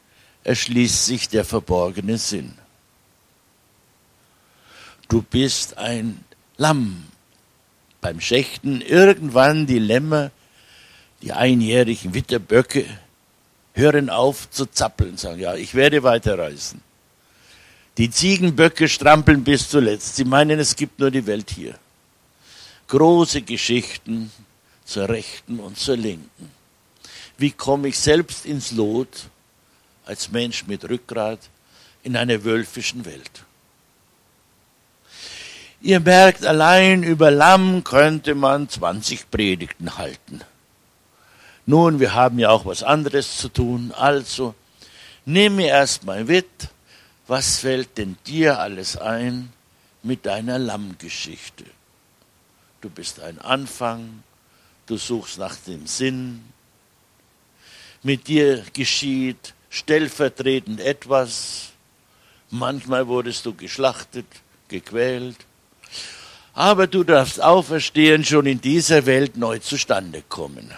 erschließt 0.44 1.04
sich 1.04 1.28
der 1.28 1.44
verborgene 1.44 2.16
Sinn. 2.16 2.54
Du 5.10 5.20
bist 5.20 5.76
ein 5.76 6.24
Lamm. 6.56 7.04
Beim 8.00 8.18
Schächten 8.18 8.80
irgendwann 8.80 9.66
die 9.66 9.78
Lämmer, 9.78 10.30
die 11.20 11.34
einjährigen 11.34 12.14
Witterböcke, 12.14 12.86
hören 13.74 14.08
auf 14.08 14.50
zu 14.50 14.64
zappeln, 14.64 15.18
sagen, 15.18 15.38
ja, 15.38 15.54
ich 15.54 15.74
werde 15.74 16.02
weiterreisen. 16.02 16.80
Die 17.98 18.10
Ziegenböcke 18.10 18.88
strampeln 18.88 19.44
bis 19.44 19.68
zuletzt. 19.68 20.16
Sie 20.16 20.24
meinen, 20.24 20.58
es 20.58 20.76
gibt 20.76 20.98
nur 20.98 21.10
die 21.10 21.26
Welt 21.26 21.50
hier. 21.50 21.74
Große 22.88 23.42
Geschichten, 23.42 24.32
zur 24.92 25.08
rechten 25.08 25.58
und 25.58 25.78
zur 25.78 25.96
linken. 25.96 26.50
Wie 27.38 27.50
komme 27.50 27.88
ich 27.88 27.98
selbst 27.98 28.44
ins 28.44 28.72
Lot 28.72 29.30
als 30.04 30.30
Mensch 30.30 30.66
mit 30.66 30.88
Rückgrat 30.88 31.40
in 32.02 32.16
einer 32.16 32.44
wölfischen 32.44 33.04
Welt? 33.04 33.44
Ihr 35.80 35.98
merkt, 35.98 36.46
allein 36.46 37.02
über 37.02 37.30
Lamm 37.30 37.82
könnte 37.82 38.34
man 38.34 38.68
20 38.68 39.30
Predigten 39.30 39.96
halten. 39.96 40.42
Nun, 41.64 41.98
wir 41.98 42.14
haben 42.14 42.38
ja 42.38 42.50
auch 42.50 42.66
was 42.66 42.82
anderes 42.82 43.38
zu 43.38 43.48
tun, 43.48 43.92
also 43.96 44.54
nimm 45.24 45.56
mir 45.56 45.68
erstmal 45.68 46.24
mit, 46.24 46.46
was 47.26 47.58
fällt 47.58 47.98
denn 47.98 48.16
dir 48.26 48.58
alles 48.58 48.96
ein 48.96 49.52
mit 50.02 50.26
deiner 50.26 50.58
Lammgeschichte? 50.58 51.64
Du 52.80 52.90
bist 52.90 53.20
ein 53.20 53.38
Anfang, 53.40 54.22
du 54.86 54.96
suchst 54.96 55.38
nach 55.38 55.56
dem 55.56 55.86
Sinn. 55.86 56.44
Mit 58.02 58.28
dir 58.28 58.64
geschieht 58.72 59.54
stellvertretend 59.70 60.80
etwas. 60.80 61.70
Manchmal 62.50 63.06
wurdest 63.06 63.46
du 63.46 63.54
geschlachtet, 63.54 64.26
gequält. 64.68 65.36
Aber 66.54 66.86
du 66.86 67.02
darfst 67.02 67.40
auferstehen, 67.42 68.24
schon 68.24 68.44
in 68.44 68.60
dieser 68.60 69.06
Welt 69.06 69.36
neu 69.36 69.58
zustande 69.58 70.22
kommen. 70.28 70.70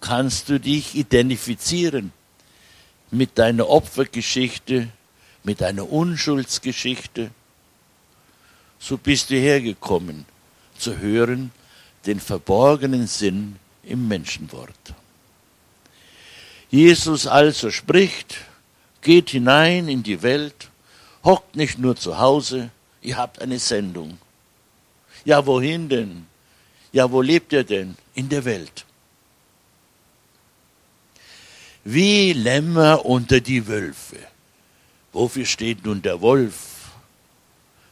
Kannst 0.00 0.50
du 0.50 0.60
dich 0.60 0.94
identifizieren 0.94 2.12
mit 3.10 3.38
deiner 3.38 3.68
Opfergeschichte, 3.68 4.88
mit 5.42 5.62
deiner 5.62 5.90
Unschuldsgeschichte? 5.90 7.30
So 8.78 8.98
bist 8.98 9.30
du 9.30 9.36
hergekommen, 9.36 10.26
zu 10.78 10.98
hören, 10.98 11.52
den 12.06 12.20
verborgenen 12.20 13.06
Sinn 13.06 13.56
im 13.82 14.08
Menschenwort. 14.08 14.94
Jesus 16.70 17.26
also 17.26 17.70
spricht, 17.70 18.38
geht 19.02 19.30
hinein 19.30 19.88
in 19.88 20.02
die 20.02 20.22
Welt, 20.22 20.70
hockt 21.24 21.56
nicht 21.56 21.78
nur 21.78 21.96
zu 21.96 22.18
Hause, 22.18 22.70
ihr 23.02 23.16
habt 23.16 23.42
eine 23.42 23.58
Sendung. 23.58 24.18
Ja, 25.24 25.44
wohin 25.46 25.88
denn? 25.88 26.26
Ja, 26.92 27.10
wo 27.10 27.20
lebt 27.22 27.52
ihr 27.52 27.64
denn? 27.64 27.96
In 28.14 28.28
der 28.28 28.44
Welt. 28.44 28.84
Wie 31.84 32.32
Lämmer 32.32 33.04
unter 33.04 33.40
die 33.40 33.66
Wölfe. 33.66 34.18
Wofür 35.12 35.46
steht 35.46 35.84
nun 35.84 36.02
der 36.02 36.20
Wolf? 36.20 36.92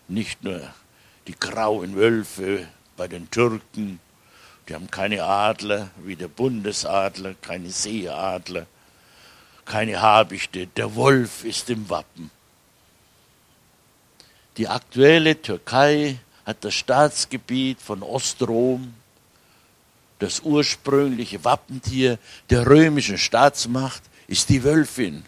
Nicht 0.08 0.42
nur 0.44 0.60
die 1.26 1.34
grauen 1.38 1.96
Wölfe 1.96 2.68
bei 2.98 3.08
den 3.08 3.30
Türken. 3.30 4.00
Die 4.68 4.74
haben 4.74 4.90
keine 4.90 5.24
Adler 5.24 5.90
wie 6.04 6.16
der 6.16 6.28
Bundesadler, 6.28 7.34
keine 7.40 7.70
Seeadler, 7.70 8.66
keine 9.64 10.02
Habichte. 10.02 10.66
Der 10.66 10.94
Wolf 10.94 11.44
ist 11.44 11.70
im 11.70 11.88
Wappen. 11.88 12.30
Die 14.58 14.68
aktuelle 14.68 15.40
Türkei 15.40 16.18
hat 16.44 16.64
das 16.64 16.74
Staatsgebiet 16.74 17.80
von 17.80 18.02
Ostrom, 18.02 18.92
das 20.18 20.40
ursprüngliche 20.40 21.44
Wappentier 21.44 22.18
der 22.50 22.66
römischen 22.66 23.16
Staatsmacht, 23.16 24.02
ist 24.26 24.48
die 24.48 24.64
Wölfin. 24.64 25.24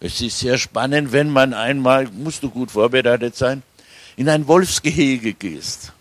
Es 0.00 0.20
ist 0.20 0.40
sehr 0.40 0.58
spannend, 0.58 1.12
wenn 1.12 1.30
man 1.30 1.54
einmal, 1.54 2.08
musst 2.08 2.42
du 2.42 2.50
gut 2.50 2.72
vorbereitet 2.72 3.36
sein, 3.36 3.62
in 4.16 4.28
ein 4.28 4.46
Wolfsgehege 4.46 5.34
gehst. 5.34 5.92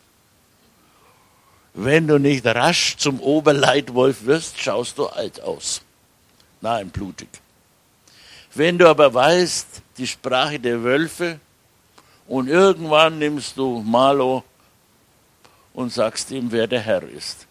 Wenn 1.74 2.08
du 2.08 2.18
nicht 2.18 2.46
rasch 2.46 2.98
zum 2.98 3.20
Oberleitwolf 3.20 4.26
wirst, 4.26 4.60
schaust 4.60 4.98
du 4.98 5.08
alt 5.08 5.42
aus. 5.42 5.82
Nein, 6.60 6.90
blutig. 6.90 7.30
Wenn 8.54 8.78
du 8.78 8.90
aber 8.90 9.14
weißt, 9.14 9.82
die 9.98 10.08
Sprache 10.08 10.60
der 10.60 10.84
Wölfe, 10.84 11.40
und 12.28 12.48
irgendwann 12.48 13.20
nimmst 13.20 13.58
du 13.58 13.82
Malo 13.82 14.44
und 15.74 15.92
sagst 15.92 16.32
ihm, 16.32 16.52
wer 16.52 16.68
der 16.68 16.82
Herr 16.82 17.04
ist. 17.04 17.48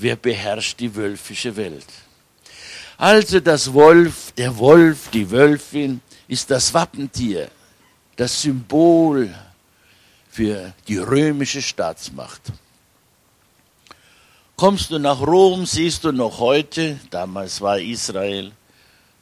wer 0.00 0.16
beherrscht 0.16 0.78
die 0.80 0.94
wölfische 0.94 1.54
Welt. 1.56 1.86
Also 2.96 3.40
das 3.40 3.72
Wolf, 3.72 4.32
der 4.32 4.56
Wolf, 4.56 5.08
die 5.10 5.28
Wölfin 5.30 6.00
ist 6.26 6.50
das 6.50 6.72
Wappentier, 6.72 7.50
das 8.16 8.42
Symbol 8.42 9.34
für 10.38 10.72
die 10.86 10.98
römische 10.98 11.60
Staatsmacht. 11.60 12.42
Kommst 14.54 14.92
du 14.92 15.00
nach 15.00 15.20
Rom, 15.20 15.66
siehst 15.66 16.04
du 16.04 16.12
noch 16.12 16.38
heute, 16.38 17.00
damals 17.10 17.60
war 17.60 17.80
Israel, 17.80 18.52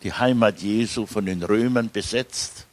die 0.02 0.12
Heimat 0.12 0.60
Jesu 0.60 1.06
von 1.06 1.24
den 1.24 1.42
Römern 1.42 1.88
besetzt, 1.90 2.66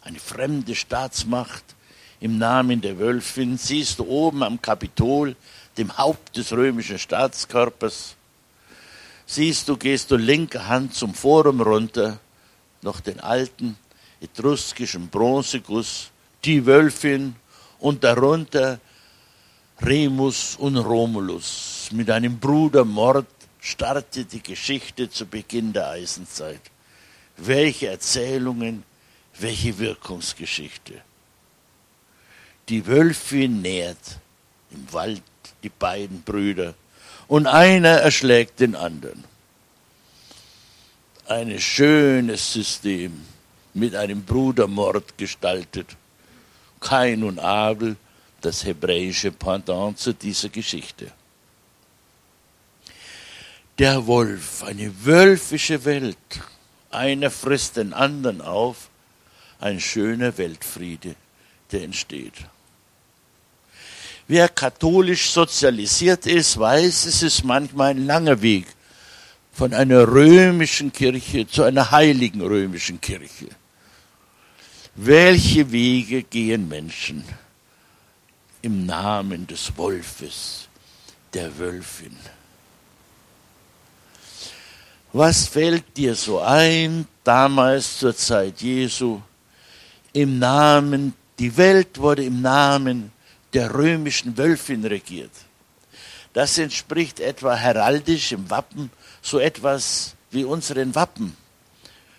eine 0.00 0.18
fremde 0.18 0.74
Staatsmacht 0.74 1.62
im 2.20 2.38
Namen 2.38 2.80
der 2.80 2.98
Wölfin, 2.98 3.58
siehst 3.58 3.98
du 3.98 4.06
oben 4.06 4.42
am 4.42 4.62
Kapitol, 4.62 5.36
dem 5.76 5.94
Haupt 5.98 6.38
des 6.38 6.52
römischen 6.52 6.98
Staatskörpers, 6.98 8.16
siehst 9.26 9.68
du, 9.68 9.76
gehst 9.76 10.10
du 10.10 10.16
linke 10.16 10.68
Hand 10.68 10.94
zum 10.94 11.12
Forum 11.12 11.60
runter, 11.60 12.18
noch 12.80 13.00
den 13.00 13.20
alten 13.20 13.76
etruskischen 14.22 15.08
Bronzeguss, 15.10 16.12
die 16.46 16.64
Wölfin 16.64 17.34
und 17.80 18.04
darunter 18.04 18.80
Remus 19.82 20.56
und 20.56 20.76
Romulus. 20.76 21.88
Mit 21.92 22.10
einem 22.10 22.38
Brudermord 22.38 23.26
startet 23.60 24.32
die 24.32 24.42
Geschichte 24.42 25.10
zu 25.10 25.26
Beginn 25.26 25.72
der 25.72 25.90
Eisenzeit. 25.90 26.60
Welche 27.36 27.88
Erzählungen, 27.88 28.84
welche 29.38 29.76
Wirkungsgeschichte. 29.78 30.94
Die 32.68 32.86
Wölfin 32.86 33.60
nährt 33.60 34.18
im 34.70 34.92
Wald 34.92 35.22
die 35.62 35.68
beiden 35.68 36.22
Brüder 36.22 36.74
und 37.28 37.46
einer 37.46 37.88
erschlägt 37.88 38.60
den 38.60 38.74
anderen. 38.74 39.24
Ein 41.26 41.58
schönes 41.60 42.52
System 42.52 43.20
mit 43.74 43.94
einem 43.94 44.22
Brudermord 44.22 45.18
gestaltet. 45.18 45.96
Kain 46.80 47.22
und 47.22 47.38
Abel, 47.38 47.96
das 48.40 48.64
hebräische 48.64 49.32
Pendant 49.32 49.98
zu 49.98 50.12
dieser 50.12 50.48
Geschichte. 50.48 51.10
Der 53.78 54.06
Wolf, 54.06 54.62
eine 54.64 55.04
wölfische 55.04 55.84
Welt. 55.84 56.16
Einer 56.90 57.30
frisst 57.30 57.76
den 57.76 57.92
anderen 57.92 58.40
auf. 58.40 58.88
Ein 59.58 59.80
schöner 59.80 60.38
Weltfriede, 60.38 61.14
der 61.72 61.82
entsteht. 61.82 62.34
Wer 64.28 64.48
katholisch 64.48 65.30
sozialisiert 65.30 66.26
ist, 66.26 66.58
weiß, 66.58 67.06
es 67.06 67.22
ist 67.22 67.44
manchmal 67.44 67.90
ein 67.90 68.06
langer 68.06 68.42
Weg 68.42 68.66
von 69.52 69.72
einer 69.72 70.06
römischen 70.08 70.92
Kirche 70.92 71.46
zu 71.46 71.62
einer 71.62 71.90
heiligen 71.90 72.42
römischen 72.42 73.00
Kirche. 73.00 73.48
Welche 74.96 75.70
Wege 75.70 76.22
gehen 76.22 76.68
Menschen 76.68 77.22
im 78.62 78.86
Namen 78.86 79.46
des 79.46 79.76
Wolfes, 79.76 80.68
der 81.34 81.58
Wölfin? 81.58 82.16
Was 85.12 85.48
fällt 85.48 85.96
dir 85.96 86.14
so 86.14 86.40
ein, 86.40 87.06
damals 87.24 87.98
zur 87.98 88.16
Zeit 88.16 88.62
Jesu, 88.62 89.20
im 90.12 90.38
Namen, 90.38 91.12
die 91.38 91.54
Welt 91.58 91.98
wurde 91.98 92.24
im 92.24 92.40
Namen 92.40 93.12
der 93.52 93.74
römischen 93.74 94.36
Wölfin 94.36 94.84
regiert. 94.84 95.30
Das 96.32 96.58
entspricht 96.58 97.20
etwa 97.20 97.54
heraldisch 97.54 98.32
im 98.32 98.50
Wappen 98.50 98.90
so 99.22 99.38
etwas 99.38 100.14
wie 100.30 100.44
unseren 100.44 100.94
Wappen. 100.94 101.36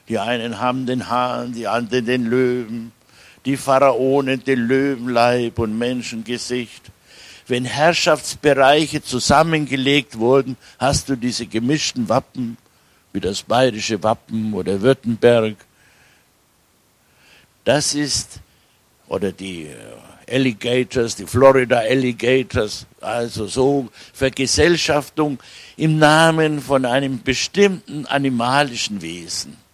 Die 0.10 0.20
einen 0.20 0.60
haben 0.60 0.86
den 0.86 1.10
Hahn, 1.10 1.54
die 1.54 1.68
anderen 1.68 2.06
den 2.06 2.26
Löwen, 2.26 2.92
die 3.46 3.58
Pharaonen 3.58 4.43
den 4.43 4.60
Löwenleib 4.60 5.60
und 5.60 5.78
Menschengesicht. 5.78 6.84
Wenn 7.48 7.65
Herrschaftsbereiche 7.65 9.02
zusammengelegt 9.02 10.17
wurden, 10.17 10.58
hast 10.80 11.10
du 11.10 11.15
diese 11.15 11.46
gemischten 11.46 12.10
Wappen, 12.10 12.58
wie 13.13 13.20
das 13.20 13.43
bayerische 13.43 14.02
Wappen 14.04 14.54
oder 14.54 14.82
Württemberg. 14.82 15.56
Das 17.63 17.93
ist, 17.93 18.39
oder 19.08 19.32
die 19.32 19.70
Alligators, 20.30 21.15
die 21.15 21.26
Florida 21.26 21.80
Alligators, 21.80 22.86
also 23.00 23.48
so 23.48 23.88
Vergesellschaftung 24.13 25.39
im 25.78 26.00
Namen 26.00 26.62
von 26.62 26.86
einem 26.86 27.22
bestimmten 27.24 28.06
animalischen 28.06 29.02
Wesen. 29.02 29.66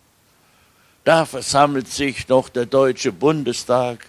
Da 1.03 1.25
versammelt 1.25 1.89
sich 1.89 2.27
noch 2.29 2.47
der 2.47 2.65
Deutsche 2.65 3.11
Bundestag 3.11 4.07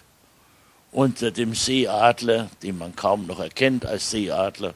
unter 0.91 1.31
dem 1.31 1.53
Seeadler, 1.53 2.49
den 2.63 2.77
man 2.77 2.95
kaum 2.95 3.27
noch 3.27 3.39
erkennt 3.39 3.85
als 3.85 4.11
Seeadler. 4.11 4.73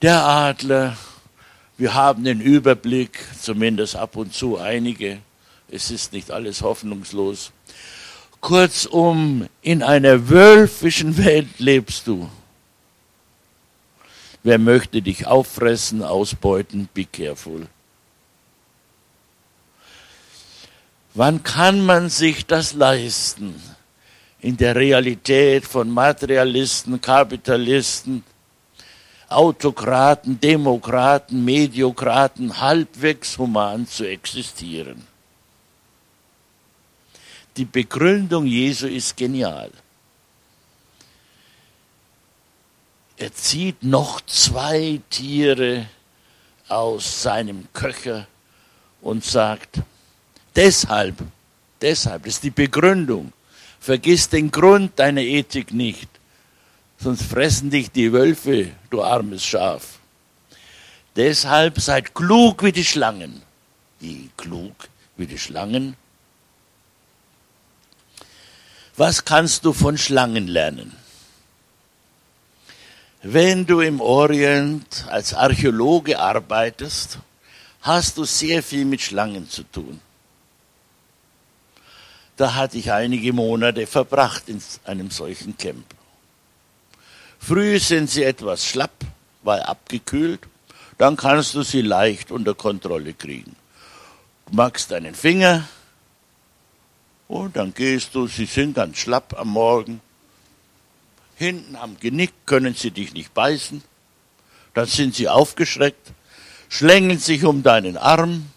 Der 0.00 0.24
Adler, 0.24 0.96
wir 1.76 1.92
haben 1.92 2.24
den 2.24 2.40
Überblick, 2.40 3.18
zumindest 3.38 3.96
ab 3.96 4.16
und 4.16 4.32
zu 4.32 4.56
einige, 4.56 5.18
es 5.68 5.90
ist 5.90 6.12
nicht 6.12 6.30
alles 6.30 6.62
hoffnungslos. 6.62 7.52
Kurzum, 8.40 9.48
in 9.60 9.82
einer 9.82 10.28
wölfischen 10.30 11.18
Welt 11.18 11.58
lebst 11.58 12.06
du. 12.06 12.30
Wer 14.42 14.58
möchte 14.58 15.02
dich 15.02 15.26
auffressen, 15.26 16.02
ausbeuten, 16.02 16.88
be 16.94 17.04
careful. 17.04 17.66
Wann 21.16 21.42
kann 21.42 21.80
man 21.80 22.10
sich 22.10 22.44
das 22.44 22.74
leisten? 22.74 23.58
In 24.40 24.58
der 24.58 24.76
Realität 24.76 25.64
von 25.64 25.88
Materialisten, 25.88 27.00
Kapitalisten, 27.00 28.22
Autokraten, 29.30 30.38
Demokraten, 30.38 31.42
Mediokraten 31.42 32.60
halbwegs 32.60 33.38
human 33.38 33.88
zu 33.88 34.06
existieren. 34.06 35.06
Die 37.56 37.64
Begründung 37.64 38.44
Jesu 38.44 38.86
ist 38.86 39.16
genial. 39.16 39.70
Er 43.16 43.32
zieht 43.32 43.82
noch 43.82 44.20
zwei 44.26 45.00
Tiere 45.08 45.86
aus 46.68 47.22
seinem 47.22 47.68
Köcher 47.72 48.26
und 49.00 49.24
sagt, 49.24 49.80
deshalb, 50.56 51.16
deshalb 51.80 52.26
ist 52.26 52.42
die 52.42 52.50
Begründung, 52.50 53.32
vergiss 53.78 54.28
den 54.28 54.50
Grund 54.50 54.98
deiner 54.98 55.20
Ethik 55.20 55.72
nicht, 55.72 56.08
sonst 56.98 57.22
fressen 57.22 57.70
dich 57.70 57.90
die 57.90 58.12
Wölfe, 58.12 58.72
du 58.90 59.02
armes 59.02 59.44
Schaf. 59.44 59.98
Deshalb 61.14 61.80
seid 61.80 62.14
klug 62.14 62.62
wie 62.62 62.72
die 62.72 62.84
Schlangen. 62.84 63.42
Wie 64.00 64.30
klug 64.36 64.74
wie 65.16 65.26
die 65.26 65.38
Schlangen? 65.38 65.96
Was 68.96 69.24
kannst 69.24 69.64
du 69.64 69.72
von 69.72 69.96
Schlangen 69.96 70.46
lernen? 70.46 70.92
Wenn 73.22 73.66
du 73.66 73.80
im 73.80 74.00
Orient 74.00 75.06
als 75.08 75.34
Archäologe 75.34 76.18
arbeitest, 76.18 77.18
hast 77.80 78.18
du 78.18 78.24
sehr 78.24 78.62
viel 78.62 78.84
mit 78.84 79.00
Schlangen 79.00 79.48
zu 79.48 79.62
tun. 79.64 80.00
Da 82.36 82.54
hatte 82.54 82.76
ich 82.76 82.92
einige 82.92 83.32
Monate 83.32 83.86
verbracht 83.86 84.48
in 84.48 84.60
einem 84.84 85.10
solchen 85.10 85.56
Camp. 85.56 85.84
Früh 87.38 87.78
sind 87.78 88.10
sie 88.10 88.24
etwas 88.24 88.66
schlapp, 88.66 88.92
weil 89.42 89.60
abgekühlt, 89.60 90.40
dann 90.98 91.16
kannst 91.16 91.54
du 91.54 91.62
sie 91.62 91.82
leicht 91.82 92.30
unter 92.30 92.54
Kontrolle 92.54 93.14
kriegen. 93.14 93.56
Du 94.46 94.54
magst 94.54 94.90
deinen 94.90 95.14
Finger 95.14 95.66
und 97.28 97.56
dann 97.56 97.72
gehst 97.72 98.14
du, 98.14 98.26
sie 98.26 98.46
sind 98.46 98.74
ganz 98.74 98.98
schlapp 98.98 99.38
am 99.38 99.48
Morgen. 99.48 100.00
Hinten 101.36 101.76
am 101.76 101.98
Genick 101.98 102.32
können 102.46 102.74
sie 102.74 102.90
dich 102.90 103.12
nicht 103.12 103.34
beißen. 103.34 103.82
Dann 104.74 104.86
sind 104.86 105.14
sie 105.14 105.28
aufgeschreckt, 105.28 106.12
schlängeln 106.68 107.18
sich 107.18 107.44
um 107.44 107.62
deinen 107.62 107.96
Arm 107.96 108.50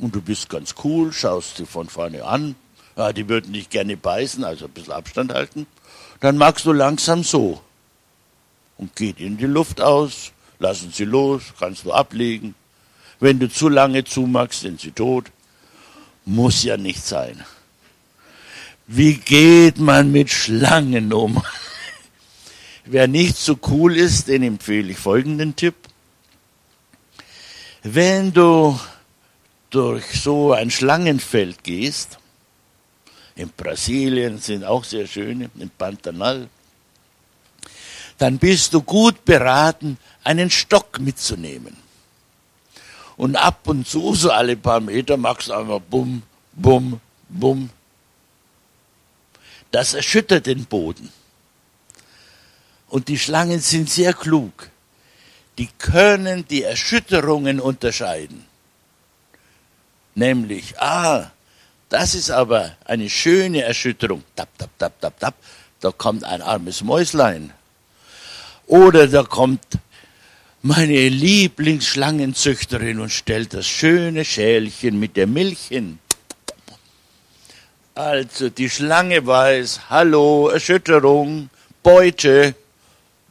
und 0.00 0.14
du 0.14 0.22
bist 0.22 0.48
ganz 0.48 0.74
cool, 0.84 1.12
schaust 1.12 1.58
sie 1.58 1.66
von 1.66 1.88
vorne 1.88 2.24
an. 2.24 2.56
Ja, 2.96 3.12
die 3.12 3.28
würden 3.28 3.52
dich 3.52 3.70
gerne 3.70 3.96
beißen, 3.96 4.44
also 4.44 4.66
ein 4.66 4.72
bisschen 4.72 4.92
Abstand 4.92 5.32
halten. 5.32 5.66
Dann 6.20 6.36
magst 6.36 6.66
du 6.66 6.72
langsam 6.72 7.22
so 7.22 7.60
und 8.78 8.96
geht 8.96 9.20
in 9.20 9.36
die 9.36 9.46
Luft 9.46 9.80
aus, 9.80 10.32
lassen 10.58 10.90
sie 10.92 11.04
los, 11.04 11.42
kannst 11.58 11.84
du 11.84 11.92
ablegen. 11.92 12.54
Wenn 13.20 13.38
du 13.38 13.50
zu 13.50 13.68
lange 13.68 14.04
zumachst, 14.04 14.60
sind 14.60 14.80
sie 14.80 14.92
tot. 14.92 15.26
Muss 16.24 16.62
ja 16.62 16.76
nicht 16.76 17.04
sein. 17.04 17.44
Wie 18.86 19.14
geht 19.14 19.78
man 19.78 20.10
mit 20.10 20.30
Schlangen 20.30 21.12
um? 21.12 21.42
Wer 22.84 23.06
nicht 23.06 23.36
so 23.36 23.58
cool 23.68 23.96
ist, 23.96 24.28
den 24.28 24.42
empfehle 24.42 24.92
ich 24.92 24.98
folgenden 24.98 25.54
Tipp. 25.54 25.74
Wenn 27.82 28.32
du 28.32 28.78
durch 29.70 30.20
so 30.20 30.52
ein 30.52 30.70
Schlangenfeld 30.70 31.64
gehst, 31.64 32.18
in 33.36 33.48
Brasilien 33.56 34.38
sind 34.38 34.64
auch 34.64 34.84
sehr 34.84 35.06
schöne, 35.06 35.50
in 35.58 35.70
Pantanal, 35.70 36.48
dann 38.18 38.38
bist 38.38 38.74
du 38.74 38.82
gut 38.82 39.24
beraten, 39.24 39.96
einen 40.24 40.50
Stock 40.50 41.00
mitzunehmen. 41.00 41.76
Und 43.16 43.36
ab 43.36 43.66
und 43.66 43.86
zu, 43.86 44.14
so 44.14 44.30
alle 44.30 44.56
paar 44.56 44.80
Meter, 44.80 45.16
machst 45.16 45.48
du 45.48 45.54
einfach 45.54 45.80
bumm, 45.80 46.22
bumm, 46.52 47.00
bumm. 47.28 47.70
Das 49.70 49.94
erschüttert 49.94 50.46
den 50.46 50.66
Boden. 50.66 51.10
Und 52.88 53.08
die 53.08 53.18
Schlangen 53.18 53.60
sind 53.60 53.88
sehr 53.88 54.12
klug. 54.12 54.68
Die 55.58 55.68
können 55.78 56.46
die 56.48 56.62
Erschütterungen 56.62 57.60
unterscheiden. 57.60 58.49
Nämlich, 60.14 60.78
ah, 60.80 61.30
das 61.88 62.14
ist 62.14 62.30
aber 62.30 62.76
eine 62.84 63.10
schöne 63.10 63.62
Erschütterung. 63.62 64.22
Tap, 64.36 64.48
tap, 64.58 64.70
tap, 64.78 65.00
tap, 65.00 65.18
tap. 65.18 65.34
Da 65.80 65.90
kommt 65.90 66.24
ein 66.24 66.42
armes 66.42 66.82
Mäuslein. 66.82 67.52
Oder 68.66 69.08
da 69.08 69.22
kommt 69.22 69.78
meine 70.62 71.08
Lieblingsschlangenzüchterin 71.08 73.00
und 73.00 73.10
stellt 73.10 73.54
das 73.54 73.66
schöne 73.66 74.24
Schälchen 74.24 75.00
mit 75.00 75.16
der 75.16 75.26
Milch 75.26 75.68
hin. 75.68 75.98
Also 77.94 78.50
die 78.50 78.70
Schlange 78.70 79.26
weiß, 79.26 79.90
hallo, 79.90 80.48
Erschütterung, 80.48 81.50
Beute, 81.82 82.54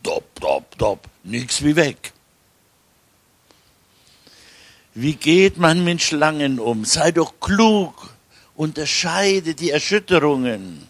dop, 0.03 0.25
dop, 0.39 0.77
dop, 0.77 1.07
nichts 1.23 1.63
wie 1.63 1.75
weg. 1.75 2.08
Wie 5.01 5.15
geht 5.15 5.55
man 5.55 5.85
mit 5.85 6.01
Schlangen 6.01 6.59
um? 6.59 6.83
Sei 6.83 7.13
doch 7.13 7.39
klug, 7.39 7.93
unterscheide 8.57 9.55
die 9.55 9.69
Erschütterungen. 9.69 10.85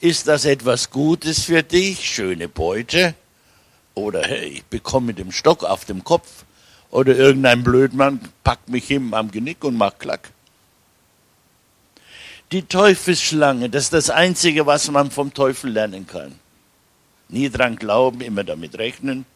Ist 0.00 0.26
das 0.26 0.44
etwas 0.44 0.90
Gutes 0.90 1.44
für 1.44 1.62
dich, 1.62 2.04
schöne 2.04 2.48
Beute? 2.48 3.14
Oder 3.94 4.22
hey, 4.24 4.48
ich 4.48 4.64
bekomme 4.64 5.06
mit 5.06 5.20
dem 5.20 5.30
Stock 5.30 5.62
auf 5.62 5.84
dem 5.84 6.02
Kopf? 6.02 6.28
Oder 6.90 7.14
irgendein 7.14 7.62
Blödmann 7.62 8.18
packt 8.42 8.68
mich 8.68 8.88
hin 8.88 9.14
am 9.14 9.30
Genick 9.30 9.62
und 9.62 9.76
macht 9.76 10.00
Klack? 10.00 10.32
Die 12.50 12.62
Teufelsschlange, 12.62 13.70
das 13.70 13.84
ist 13.84 13.92
das 13.92 14.10
Einzige, 14.10 14.66
was 14.66 14.90
man 14.90 15.12
vom 15.12 15.32
Teufel 15.32 15.70
lernen 15.70 16.08
kann. 16.08 16.34
Nie 17.28 17.50
dran 17.50 17.76
glauben, 17.76 18.20
immer 18.20 18.42
damit 18.42 18.76
rechnen. 18.78 19.26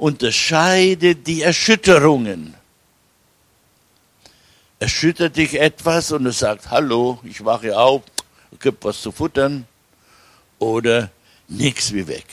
Unterscheide 0.00 1.14
die 1.14 1.42
Erschütterungen. 1.42 2.54
Erschüttert 4.78 5.36
dich 5.36 5.60
etwas 5.60 6.10
und 6.10 6.24
du 6.24 6.32
sagst, 6.32 6.70
hallo, 6.70 7.20
ich 7.22 7.44
wache 7.44 7.78
auf, 7.78 8.02
gibt 8.58 8.82
was 8.84 9.02
zu 9.02 9.12
futtern. 9.12 9.66
Oder 10.58 11.10
nichts 11.48 11.92
wie 11.92 12.08
weg. 12.08 12.24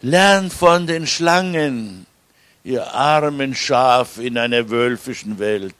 Lern 0.00 0.50
von 0.50 0.86
den 0.86 1.06
Schlangen, 1.06 2.06
ihr 2.64 2.94
armen 2.94 3.54
Schaf 3.54 4.16
in 4.16 4.38
einer 4.38 4.70
wölfischen 4.70 5.38
Welt 5.38 5.74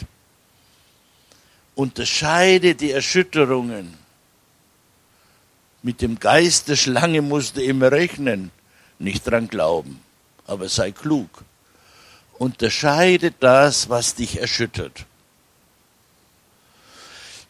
unterscheide 1.74 2.74
die 2.74 2.90
Erschütterungen. 2.90 3.96
Mit 5.82 6.02
dem 6.02 6.18
Geist 6.18 6.68
der 6.68 6.76
Schlange 6.76 7.22
musst 7.22 7.56
du 7.56 7.62
immer 7.62 7.90
rechnen, 7.90 8.50
nicht 8.98 9.26
dran 9.26 9.48
glauben, 9.48 10.00
aber 10.46 10.68
sei 10.68 10.92
klug. 10.92 11.44
Unterscheide 12.38 13.32
das, 13.38 13.88
was 13.88 14.14
dich 14.14 14.40
erschüttert. 14.40 15.06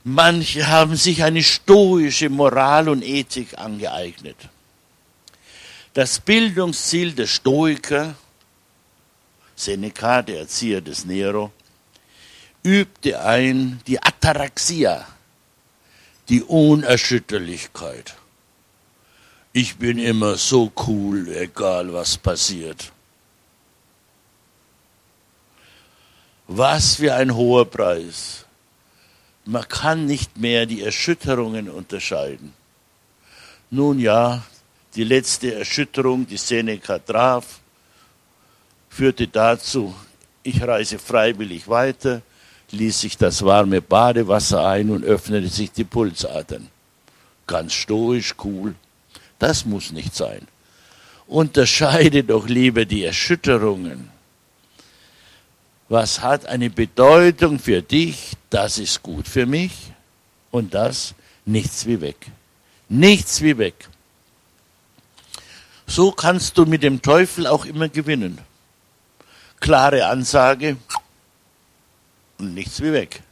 Manche 0.04 0.66
haben 0.66 0.96
sich 0.96 1.22
eine 1.22 1.42
stoische 1.42 2.28
Moral 2.28 2.88
und 2.88 3.02
Ethik 3.02 3.58
angeeignet. 3.58 4.36
Das 5.94 6.18
Bildungsziel 6.18 7.12
der 7.12 7.26
Stoiker, 7.26 8.14
Seneca, 9.54 10.22
der 10.22 10.40
Erzieher 10.40 10.80
des 10.80 11.04
Nero, 11.04 11.52
übte 12.62 13.20
ein 13.22 13.80
die 13.86 14.02
Ataraxia, 14.02 15.06
die 16.28 16.42
Unerschütterlichkeit. 16.42 18.14
Ich 19.54 19.76
bin 19.76 19.98
immer 19.98 20.36
so 20.36 20.72
cool, 20.86 21.28
egal 21.28 21.92
was 21.92 22.16
passiert. 22.16 22.90
Was 26.48 26.96
für 26.96 27.14
ein 27.14 27.34
hoher 27.34 27.66
Preis. 27.66 28.46
Man 29.44 29.68
kann 29.68 30.06
nicht 30.06 30.38
mehr 30.38 30.64
die 30.64 30.82
Erschütterungen 30.82 31.68
unterscheiden. 31.68 32.54
Nun 33.70 33.98
ja, 33.98 34.42
die 34.94 35.04
letzte 35.04 35.54
Erschütterung, 35.54 36.26
die 36.26 36.36
Seneca 36.36 36.98
traf, 36.98 37.60
führte 38.88 39.28
dazu, 39.28 39.94
ich 40.42 40.62
reise 40.62 40.98
freiwillig 40.98 41.68
weiter, 41.68 42.22
ließ 42.70 43.00
sich 43.00 43.16
das 43.16 43.44
warme 43.44 43.82
Badewasser 43.82 44.66
ein 44.66 44.90
und 44.90 45.04
öffnete 45.04 45.48
sich 45.48 45.72
die 45.72 45.84
Pulsadern. 45.84 46.68
Ganz 47.46 47.74
stoisch, 47.74 48.34
cool. 48.44 48.74
Das 49.42 49.64
muss 49.64 49.90
nicht 49.90 50.14
sein. 50.14 50.46
Unterscheide 51.26 52.22
doch 52.22 52.46
lieber 52.46 52.84
die 52.84 53.02
Erschütterungen. 53.02 54.08
Was 55.88 56.20
hat 56.20 56.46
eine 56.46 56.70
Bedeutung 56.70 57.58
für 57.58 57.82
dich? 57.82 58.34
Das 58.50 58.78
ist 58.78 59.02
gut 59.02 59.26
für 59.26 59.46
mich. 59.46 59.72
Und 60.52 60.74
das 60.74 61.14
nichts 61.44 61.86
wie 61.86 62.00
weg. 62.00 62.28
Nichts 62.88 63.42
wie 63.42 63.58
weg. 63.58 63.88
So 65.88 66.12
kannst 66.12 66.56
du 66.56 66.64
mit 66.64 66.84
dem 66.84 67.02
Teufel 67.02 67.48
auch 67.48 67.64
immer 67.64 67.88
gewinnen. 67.88 68.38
Klare 69.58 70.06
Ansage, 70.06 70.76
und 72.38 72.54
nichts 72.54 72.80
wie 72.80 72.92
weg. 72.92 73.24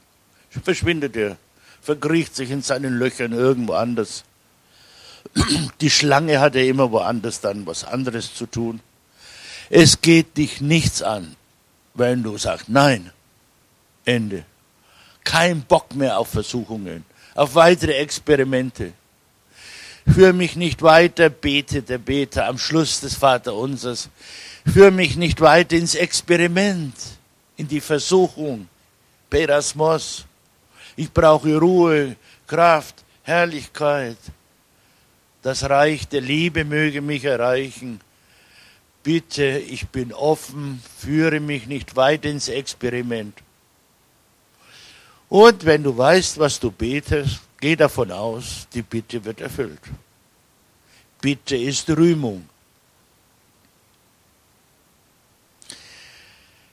Verschwindet 0.61 1.15
er, 1.15 1.37
verkriecht 1.81 2.35
sich 2.35 2.51
in 2.51 2.61
seinen 2.61 2.99
Löchern 2.99 3.31
irgendwo 3.31 3.75
anders. 3.75 4.25
Die 5.79 5.89
Schlange 5.89 6.39
hat 6.39 6.55
ja 6.55 6.61
immer 6.61 6.91
woanders 6.91 7.41
dann 7.41 7.65
was 7.65 7.83
anderes 7.83 8.33
zu 8.33 8.45
tun. 8.45 8.81
Es 9.69 10.01
geht 10.01 10.37
dich 10.37 10.61
nichts 10.61 11.01
an, 11.01 11.35
wenn 11.93 12.23
du 12.23 12.37
sagst, 12.37 12.69
nein, 12.69 13.11
Ende. 14.05 14.45
Kein 15.23 15.61
Bock 15.61 15.95
mehr 15.95 16.17
auf 16.17 16.29
Versuchungen, 16.29 17.05
auf 17.35 17.55
weitere 17.55 17.93
Experimente. 17.93 18.93
Führ 20.07 20.33
mich 20.33 20.55
nicht 20.55 20.81
weiter, 20.81 21.29
bete 21.29 21.83
der 21.83 21.99
Beter 21.99 22.47
am 22.47 22.57
Schluss 22.57 22.99
des 22.99 23.15
Vaterunsers. 23.15 24.09
Führ 24.65 24.91
mich 24.91 25.15
nicht 25.15 25.39
weiter 25.41 25.75
ins 25.75 25.95
Experiment, 25.95 26.95
in 27.57 27.67
die 27.67 27.81
Versuchung, 27.81 28.67
Perasmos. 29.29 30.25
Ich 30.95 31.11
brauche 31.11 31.55
Ruhe, 31.57 32.15
Kraft, 32.47 32.95
Herrlichkeit. 33.23 34.17
Das 35.41 35.69
Reich 35.69 36.07
der 36.07 36.21
Liebe 36.21 36.65
möge 36.65 37.01
mich 37.01 37.23
erreichen. 37.23 37.99
Bitte, 39.03 39.57
ich 39.57 39.87
bin 39.89 40.13
offen, 40.13 40.81
führe 40.99 41.39
mich 41.39 41.65
nicht 41.65 41.95
weit 41.95 42.25
ins 42.25 42.47
Experiment. 42.47 43.37
Und 45.29 45.65
wenn 45.65 45.81
du 45.81 45.97
weißt, 45.97 46.37
was 46.37 46.59
du 46.59 46.69
betest, 46.71 47.39
geh 47.59 47.75
davon 47.75 48.11
aus, 48.11 48.67
die 48.73 48.83
Bitte 48.83 49.23
wird 49.23 49.41
erfüllt. 49.41 49.81
Bitte 51.21 51.55
ist 51.55 51.89
Rühmung. 51.89 52.47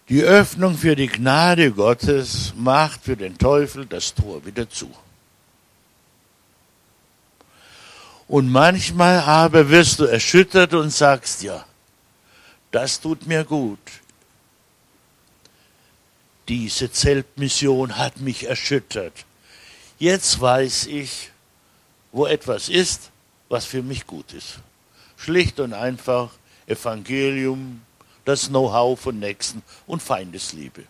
Die 0.09 0.22
Öffnung 0.22 0.76
für 0.76 0.96
die 0.96 1.07
Gnade 1.07 1.70
Gottes 1.70 2.54
macht 2.57 3.04
für 3.04 3.16
den 3.16 3.37
Teufel 3.37 3.87
das 3.87 4.14
Tor 4.14 4.44
wieder 4.44 4.68
zu. 4.68 4.90
Und 8.28 8.50
manchmal 8.50 9.20
aber 9.20 9.70
wirst 9.70 10.00
du 10.00 10.04
erschüttert 10.04 10.74
und 10.74 10.90
sagst, 10.90 11.42
ja, 11.42 11.64
das 12.70 13.00
tut 13.00 13.26
mir 13.26 13.44
gut. 13.44 13.78
Diese 16.46 16.92
Zeltmission 16.92 17.96
hat 17.96 18.20
mich 18.20 18.46
erschüttert. 18.46 19.24
Jetzt 19.98 20.40
weiß 20.40 20.86
ich, 20.86 21.30
wo 22.12 22.26
etwas 22.26 22.68
ist, 22.68 23.10
was 23.48 23.64
für 23.64 23.82
mich 23.82 24.06
gut 24.06 24.32
ist. 24.34 24.60
Schlicht 25.16 25.58
und 25.58 25.72
einfach 25.72 26.30
Evangelium, 26.66 27.82
das 28.24 28.48
Know-how 28.48 29.00
von 29.00 29.18
Nächsten 29.18 29.62
und 29.86 30.02
Feindesliebe. 30.02 30.84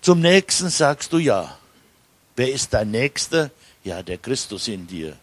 Zum 0.00 0.20
Nächsten 0.20 0.70
sagst 0.70 1.12
du 1.12 1.18
ja. 1.18 1.58
Wer 2.36 2.50
ist 2.50 2.72
dein 2.72 2.90
Nächster? 2.90 3.50
Ja, 3.84 4.02
der 4.02 4.18
Christus 4.18 4.68
in 4.68 4.86
dir. 4.86 5.16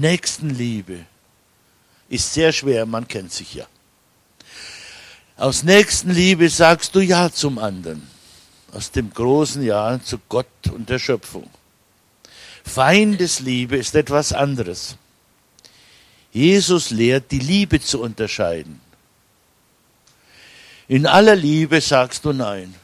Nächstenliebe. 0.00 1.04
ist 2.08 2.32
sehr 2.32 2.52
schwer, 2.52 2.86
man 2.86 3.06
kennt 3.06 3.32
sich 3.32 3.54
ja. 3.54 3.66
Aus 5.36 5.62
Nächstenliebe 5.62 6.48
sagst 6.48 6.94
du 6.94 7.00
Ja 7.00 7.30
zum 7.30 7.58
anderen. 7.58 8.08
Aus 8.72 8.90
dem 8.90 9.12
großen 9.12 9.62
Ja 9.62 10.00
zu 10.02 10.18
Gott 10.28 10.46
und 10.72 10.88
der 10.88 10.98
Schöpfung. 10.98 11.50
Feindesliebe 12.64 13.76
ist 13.76 13.94
etwas 13.94 14.32
anderes. 14.32 14.96
Jesus 16.32 16.90
lehrt, 16.90 17.30
die 17.30 17.38
Liebe 17.38 17.80
zu 17.80 18.00
unterscheiden. 18.00 18.80
In 20.88 21.06
aller 21.06 21.36
Liebe 21.36 21.80
sagst 21.80 22.24
du 22.24 22.32
Nein. 22.32 22.74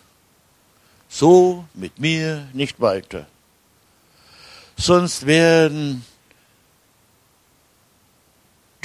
So 1.09 1.65
mit 1.73 1.99
mir 1.99 2.47
nicht 2.53 2.79
weiter. 2.79 3.27
Sonst 4.77 5.25
werden 5.25 6.05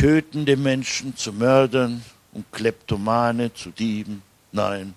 tötende 0.02 0.58
Menschen 0.58 1.16
zu 1.16 1.32
Mördern 1.32 2.04
und 2.34 2.52
Kleptomane 2.52 3.54
zu 3.54 3.70
Dieben. 3.70 4.24
Nein. 4.52 4.96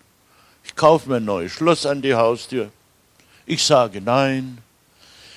Ich 0.65 0.75
kaufe 0.75 1.11
mir 1.11 1.17
ein 1.17 1.27
neues 1.27 1.53
Schloss 1.53 1.85
an 1.85 2.01
die 2.01 2.15
Haustür. 2.15 2.71
Ich 3.45 3.63
sage 3.63 4.01
nein. 4.01 4.57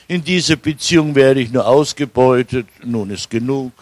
In 0.07 0.23
dieser 0.23 0.55
Beziehung 0.55 1.15
werde 1.15 1.41
ich 1.41 1.51
nur 1.51 1.67
ausgebeutet. 1.67 2.65
Nun 2.81 3.09
ist 3.09 3.29
genug. 3.29 3.73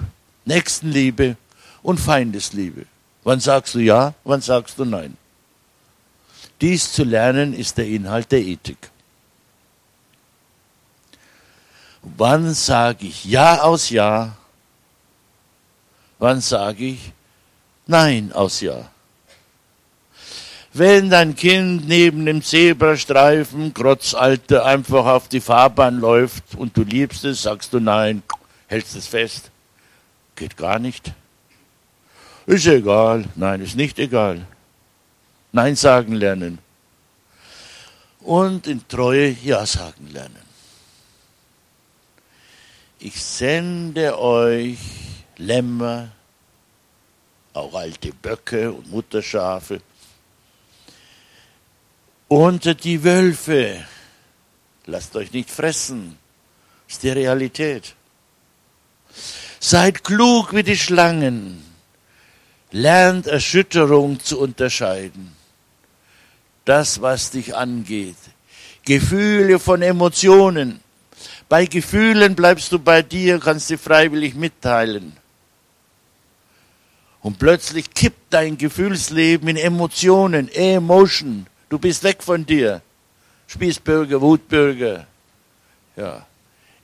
Nächstenliebe 0.45 1.37
und 1.83 1.99
Feindesliebe. 1.99 2.87
Wann 3.23 3.39
sagst 3.39 3.75
du 3.75 3.79
ja, 3.79 4.15
wann 4.23 4.41
sagst 4.41 4.79
du 4.79 4.85
nein? 4.85 5.15
Dies 6.61 6.93
zu 6.93 7.03
lernen 7.03 7.53
ist 7.53 7.77
der 7.77 7.85
Inhalt 7.85 8.31
der 8.31 8.41
Ethik. 8.41 8.89
Wann 12.01 12.55
sage 12.55 13.05
ich 13.05 13.23
Ja 13.25 13.61
aus 13.61 13.91
Ja? 13.91 14.35
Wann 16.19 16.41
sage 16.41 16.85
ich 16.85 17.11
Nein 17.87 18.31
aus 18.31 18.61
Ja? 18.61 18.89
Wenn 20.73 21.09
dein 21.09 21.35
Kind 21.35 21.87
neben 21.87 22.25
dem 22.25 22.43
Zebrastreifen, 22.43 23.73
Grotzalter, 23.73 24.65
einfach 24.65 25.05
auf 25.05 25.29
die 25.29 25.39
Fahrbahn 25.39 25.99
läuft 25.99 26.55
und 26.55 26.75
du 26.75 26.83
liebst 26.83 27.23
es, 27.23 27.43
sagst 27.43 27.71
du 27.71 27.79
Nein, 27.79 28.23
hältst 28.67 28.95
es 28.95 29.07
fest. 29.07 29.51
Geht 30.35 30.57
gar 30.57 30.79
nicht. 30.79 31.13
Ist 32.45 32.67
egal. 32.67 33.25
Nein, 33.35 33.61
ist 33.61 33.75
nicht 33.75 33.97
egal. 33.99 34.45
Nein 35.53 35.77
sagen 35.77 36.13
lernen. 36.13 36.59
Und 38.19 38.67
in 38.67 38.85
Treue 38.87 39.29
Ja 39.29 39.65
sagen 39.65 40.09
lernen. 40.11 40.43
Ich 42.99 43.23
sende 43.23 44.19
euch 44.19 44.77
Lämmer, 45.37 46.09
auch 47.53 47.73
alte 47.73 48.11
Böcke 48.13 48.71
und 48.71 48.91
Mutterschafe, 48.91 49.81
unter 52.27 52.73
die 52.73 53.03
Wölfe. 53.03 53.85
Lasst 54.85 55.15
euch 55.15 55.31
nicht 55.31 55.49
fressen. 55.49 56.17
Ist 56.87 57.03
die 57.03 57.09
Realität. 57.09 57.95
Seid 59.59 60.03
klug 60.03 60.53
wie 60.53 60.63
die 60.63 60.77
Schlangen 60.77 61.65
lernt 62.75 63.25
Erschütterung 63.27 64.19
zu 64.19 64.37
unterscheiden. 64.37 65.33
Das, 66.65 67.01
was 67.01 67.31
dich 67.31 67.55
angeht. 67.55 68.17
Gefühle 68.83 69.59
von 69.59 69.81
Emotionen. 69.81 70.81
Bei 71.47 71.65
Gefühlen 71.67 72.35
bleibst 72.35 72.73
du 72.73 72.79
bei 72.79 73.01
dir, 73.01 73.39
kannst 73.39 73.67
sie 73.67 73.77
freiwillig 73.77 74.35
mitteilen. 74.35 75.15
Und 77.25 77.39
plötzlich 77.39 77.91
kippt 77.91 78.31
dein 78.31 78.55
Gefühlsleben 78.55 79.47
in 79.47 79.57
Emotionen, 79.57 80.47
Emotion. 80.47 81.47
Du 81.69 81.79
bist 81.79 82.03
weg 82.03 82.21
von 82.21 82.45
dir. 82.45 82.83
Spießbürger, 83.47 84.21
Wutbürger. 84.21 85.07
Ja. 85.95 86.23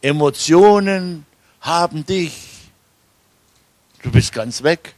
Emotionen 0.02 1.28
haben 1.60 2.04
dich. 2.08 2.34
Du 4.02 4.10
bist 4.10 4.34
ganz 4.34 4.64
weg. 4.64 4.96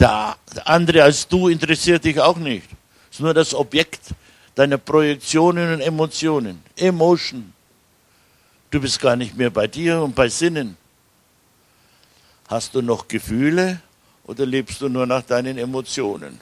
Der, 0.00 0.36
andere 0.64 1.04
als 1.04 1.28
du 1.28 1.46
interessiert 1.46 2.04
dich 2.04 2.18
auch 2.18 2.38
nicht. 2.38 2.68
Es 3.12 3.18
ist 3.18 3.20
nur 3.20 3.32
das 3.32 3.54
Objekt 3.54 4.08
deiner 4.56 4.78
Projektionen 4.78 5.74
und 5.74 5.82
Emotionen. 5.82 6.60
Emotion. 6.74 7.52
Du 8.72 8.80
bist 8.80 9.00
gar 9.00 9.14
nicht 9.14 9.36
mehr 9.36 9.50
bei 9.50 9.68
dir 9.68 10.02
und 10.02 10.16
bei 10.16 10.28
Sinnen. 10.28 10.76
Hast 12.48 12.74
du 12.74 12.82
noch 12.82 13.06
Gefühle 13.06 13.80
oder 14.24 14.46
lebst 14.46 14.80
du 14.80 14.88
nur 14.88 15.06
nach 15.06 15.22
deinen 15.22 15.58
Emotionen? 15.58 16.40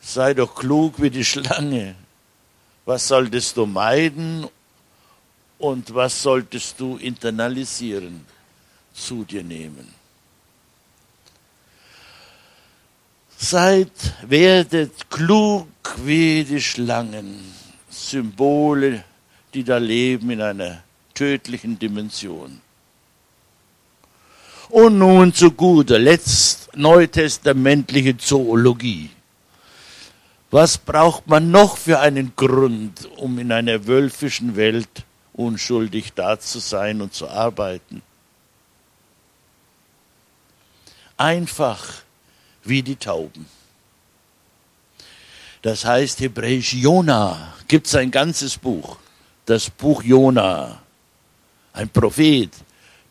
Sei 0.00 0.34
doch 0.34 0.54
klug 0.54 1.00
wie 1.00 1.10
die 1.10 1.24
Schlange. 1.24 1.94
Was 2.84 3.08
solltest 3.08 3.56
du 3.56 3.66
meiden 3.66 4.46
und 5.58 5.94
was 5.94 6.22
solltest 6.22 6.80
du 6.80 6.96
internalisieren, 6.96 8.24
zu 8.94 9.24
dir 9.24 9.42
nehmen? 9.42 9.92
Seid, 13.36 13.92
werdet 14.22 15.10
klug 15.10 15.68
wie 16.04 16.44
die 16.44 16.60
Schlangen, 16.60 17.54
Symbole, 17.88 19.04
die 19.54 19.62
da 19.62 19.78
leben 19.78 20.30
in 20.30 20.40
einer 20.40 20.82
tödlichen 21.14 21.78
Dimension. 21.78 22.60
Und 24.70 24.98
nun 24.98 25.32
zu 25.32 25.50
guter 25.52 25.98
Letzt 25.98 26.68
neutestamentliche 26.76 28.16
Zoologie. 28.16 29.10
Was 30.50 30.78
braucht 30.78 31.26
man 31.26 31.50
noch 31.50 31.76
für 31.76 32.00
einen 32.00 32.32
Grund, 32.36 33.08
um 33.16 33.38
in 33.38 33.52
einer 33.52 33.86
wölfischen 33.86 34.56
Welt 34.56 35.04
unschuldig 35.34 36.12
da 36.14 36.38
zu 36.38 36.58
sein 36.58 37.00
und 37.00 37.14
zu 37.14 37.28
arbeiten? 37.28 38.02
Einfach 41.16 42.02
wie 42.64 42.82
die 42.82 42.96
Tauben. 42.96 43.46
Das 45.62 45.84
heißt 45.84 46.20
hebräisch 46.20 46.74
Jona. 46.74 47.54
Gibt 47.66 47.86
es 47.86 47.94
ein 47.94 48.10
ganzes 48.10 48.56
Buch. 48.56 48.96
Das 49.44 49.68
Buch 49.68 50.02
Jona. 50.02 50.80
Ein 51.72 51.88
Prophet. 51.88 52.50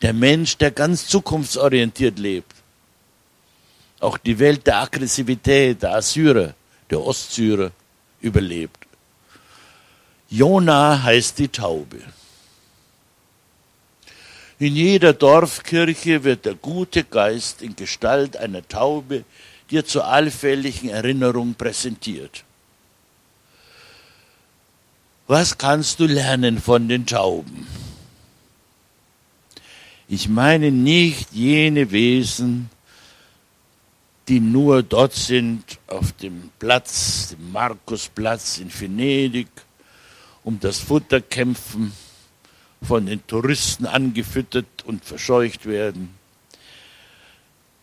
Der 0.02 0.12
Mensch, 0.12 0.56
der 0.56 0.70
ganz 0.70 1.06
zukunftsorientiert 1.08 2.18
lebt. 2.18 2.54
Auch 4.00 4.16
die 4.18 4.38
Welt 4.38 4.66
der 4.66 4.78
Aggressivität, 4.82 5.82
der 5.82 5.94
Assyrer, 5.94 6.54
der 6.90 7.00
Ostsyrer 7.00 7.72
überlebt. 8.20 8.86
Jona 10.30 11.02
heißt 11.02 11.38
die 11.38 11.48
Taube. 11.48 12.00
In 14.60 14.74
jeder 14.74 15.12
Dorfkirche 15.12 16.24
wird 16.24 16.44
der 16.44 16.54
gute 16.54 17.04
Geist 17.04 17.62
in 17.62 17.76
Gestalt 17.76 18.36
einer 18.36 18.66
Taube 18.66 19.24
dir 19.70 19.84
zur 19.84 20.06
allfälligen 20.06 20.90
Erinnerung 20.90 21.54
präsentiert. 21.54 22.44
Was 25.26 25.58
kannst 25.58 26.00
du 26.00 26.06
lernen 26.06 26.60
von 26.60 26.88
den 26.88 27.06
Tauben? 27.06 27.66
Ich 30.10 30.26
meine 30.26 30.72
nicht 30.72 31.32
jene 31.32 31.90
Wesen, 31.90 32.70
die 34.26 34.40
nur 34.40 34.82
dort 34.82 35.12
sind, 35.12 35.62
auf 35.86 36.12
dem 36.12 36.50
Platz, 36.58 37.28
dem 37.30 37.52
Markusplatz 37.52 38.56
in 38.56 38.72
Venedig, 38.72 39.48
um 40.44 40.58
das 40.60 40.78
Futter 40.78 41.20
kämpfen, 41.20 41.92
von 42.80 43.04
den 43.04 43.26
Touristen 43.26 43.84
angefüttert 43.84 44.84
und 44.86 45.04
verscheucht 45.04 45.66
werden. 45.66 46.14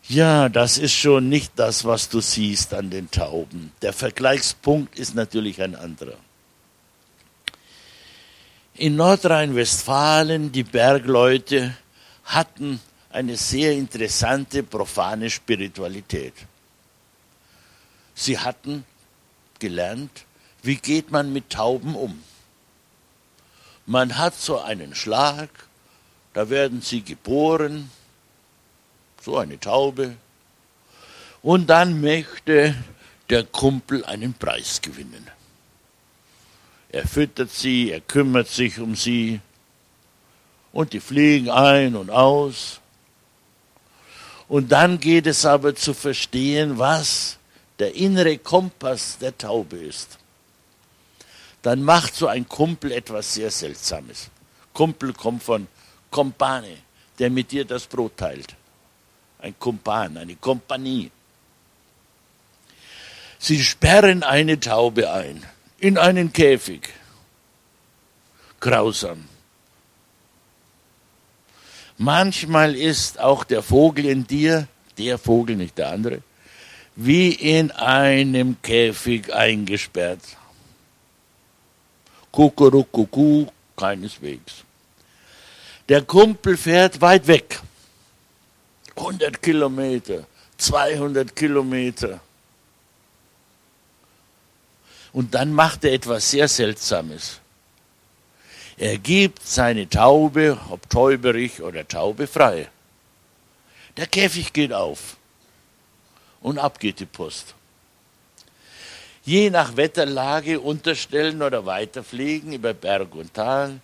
Ja, 0.08 0.48
das 0.48 0.78
ist 0.78 0.94
schon 0.94 1.28
nicht 1.28 1.52
das, 1.56 1.84
was 1.84 2.08
du 2.08 2.20
siehst 2.20 2.74
an 2.74 2.90
den 2.90 3.08
Tauben. 3.10 3.72
Der 3.82 3.92
Vergleichspunkt 3.92 4.98
ist 4.98 5.14
natürlich 5.14 5.62
ein 5.62 5.76
anderer. 5.76 6.16
In 8.74 8.96
Nordrhein-Westfalen, 8.96 10.50
die 10.50 10.64
Bergleute 10.64 11.76
hatten 12.26 12.80
eine 13.10 13.36
sehr 13.36 13.72
interessante 13.72 14.62
profane 14.62 15.30
Spiritualität. 15.30 16.34
Sie 18.14 18.38
hatten 18.38 18.84
gelernt, 19.58 20.24
wie 20.62 20.76
geht 20.76 21.10
man 21.10 21.32
mit 21.32 21.50
Tauben 21.50 21.94
um. 21.94 22.22
Man 23.86 24.18
hat 24.18 24.34
so 24.34 24.60
einen 24.60 24.94
Schlag, 24.94 25.48
da 26.34 26.50
werden 26.50 26.82
sie 26.82 27.02
geboren, 27.02 27.90
so 29.22 29.38
eine 29.38 29.58
Taube. 29.60 30.16
Und 31.42 31.68
dann 31.68 32.00
möchte 32.00 32.74
der 33.30 33.44
Kumpel 33.44 34.04
einen 34.04 34.34
Preis 34.34 34.82
gewinnen. 34.82 35.30
Er 36.88 37.06
füttert 37.06 37.50
sie, 37.50 37.90
er 37.90 38.00
kümmert 38.00 38.48
sich 38.48 38.78
um 38.80 38.96
sie 38.96 39.40
und 40.76 40.92
die 40.92 41.00
fliegen 41.00 41.48
ein 41.48 41.96
und 41.96 42.10
aus. 42.10 42.80
Und 44.46 44.70
dann 44.70 45.00
geht 45.00 45.26
es 45.26 45.46
aber 45.46 45.74
zu 45.74 45.94
verstehen, 45.94 46.76
was 46.78 47.38
der 47.78 47.94
innere 47.94 48.36
Kompass 48.36 49.16
der 49.18 49.36
Taube 49.38 49.78
ist. 49.78 50.18
Dann 51.62 51.82
macht 51.82 52.14
so 52.14 52.26
ein 52.26 52.46
Kumpel 52.46 52.92
etwas 52.92 53.32
sehr 53.32 53.50
Seltsames. 53.50 54.28
Kumpel 54.74 55.14
kommt 55.14 55.42
von 55.42 55.66
Kompane, 56.10 56.76
der 57.18 57.30
mit 57.30 57.52
dir 57.52 57.64
das 57.64 57.86
Brot 57.86 58.18
teilt. 58.18 58.54
Ein 59.38 59.58
Kumpan, 59.58 60.18
eine 60.18 60.36
Kompanie. 60.36 61.10
Sie 63.38 63.64
sperren 63.64 64.22
eine 64.22 64.60
Taube 64.60 65.10
ein 65.10 65.42
in 65.78 65.96
einen 65.96 66.34
Käfig. 66.34 66.90
Grausam. 68.60 69.35
Manchmal 71.98 72.74
ist 72.74 73.18
auch 73.18 73.44
der 73.44 73.62
Vogel 73.62 74.04
in 74.06 74.26
dir, 74.26 74.68
der 74.98 75.18
Vogel, 75.18 75.56
nicht 75.56 75.78
der 75.78 75.90
andere, 75.90 76.22
wie 76.94 77.30
in 77.30 77.70
einem 77.70 78.60
Käfig 78.62 79.32
eingesperrt. 79.32 80.20
Kuckurukuku, 82.32 83.46
keineswegs. 83.76 84.64
Der 85.88 86.02
Kumpel 86.02 86.56
fährt 86.56 87.00
weit 87.00 87.26
weg. 87.26 87.60
100 88.96 89.40
Kilometer, 89.40 90.26
200 90.58 91.34
Kilometer. 91.34 92.20
Und 95.12 95.34
dann 95.34 95.52
macht 95.52 95.84
er 95.84 95.92
etwas 95.92 96.30
sehr 96.30 96.48
Seltsames. 96.48 97.40
Er 98.78 98.98
gibt 98.98 99.42
seine 99.42 99.88
Taube, 99.88 100.58
ob 100.70 100.88
täuberig 100.90 101.62
oder 101.62 101.88
Taube, 101.88 102.26
frei. 102.26 102.68
Der 103.96 104.06
Käfig 104.06 104.52
geht 104.52 104.72
auf 104.72 105.16
und 106.42 106.58
ab 106.58 106.78
geht 106.78 107.00
die 107.00 107.06
Post. 107.06 107.54
Je 109.24 109.48
nach 109.48 109.76
Wetterlage 109.76 110.60
unterstellen 110.60 111.42
oder 111.42 111.64
weiterfliegen 111.64 112.52
über 112.52 112.74
Berg 112.74 113.14
und 113.14 113.32
Tal, 113.32 113.80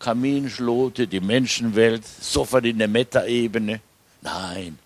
Kaminschlote, 0.00 1.06
die 1.06 1.20
Menschenwelt, 1.20 2.02
sofort 2.04 2.66
in 2.66 2.78
der 2.78 2.88
Metaebene. 2.88 3.80
Nein, 4.20 4.78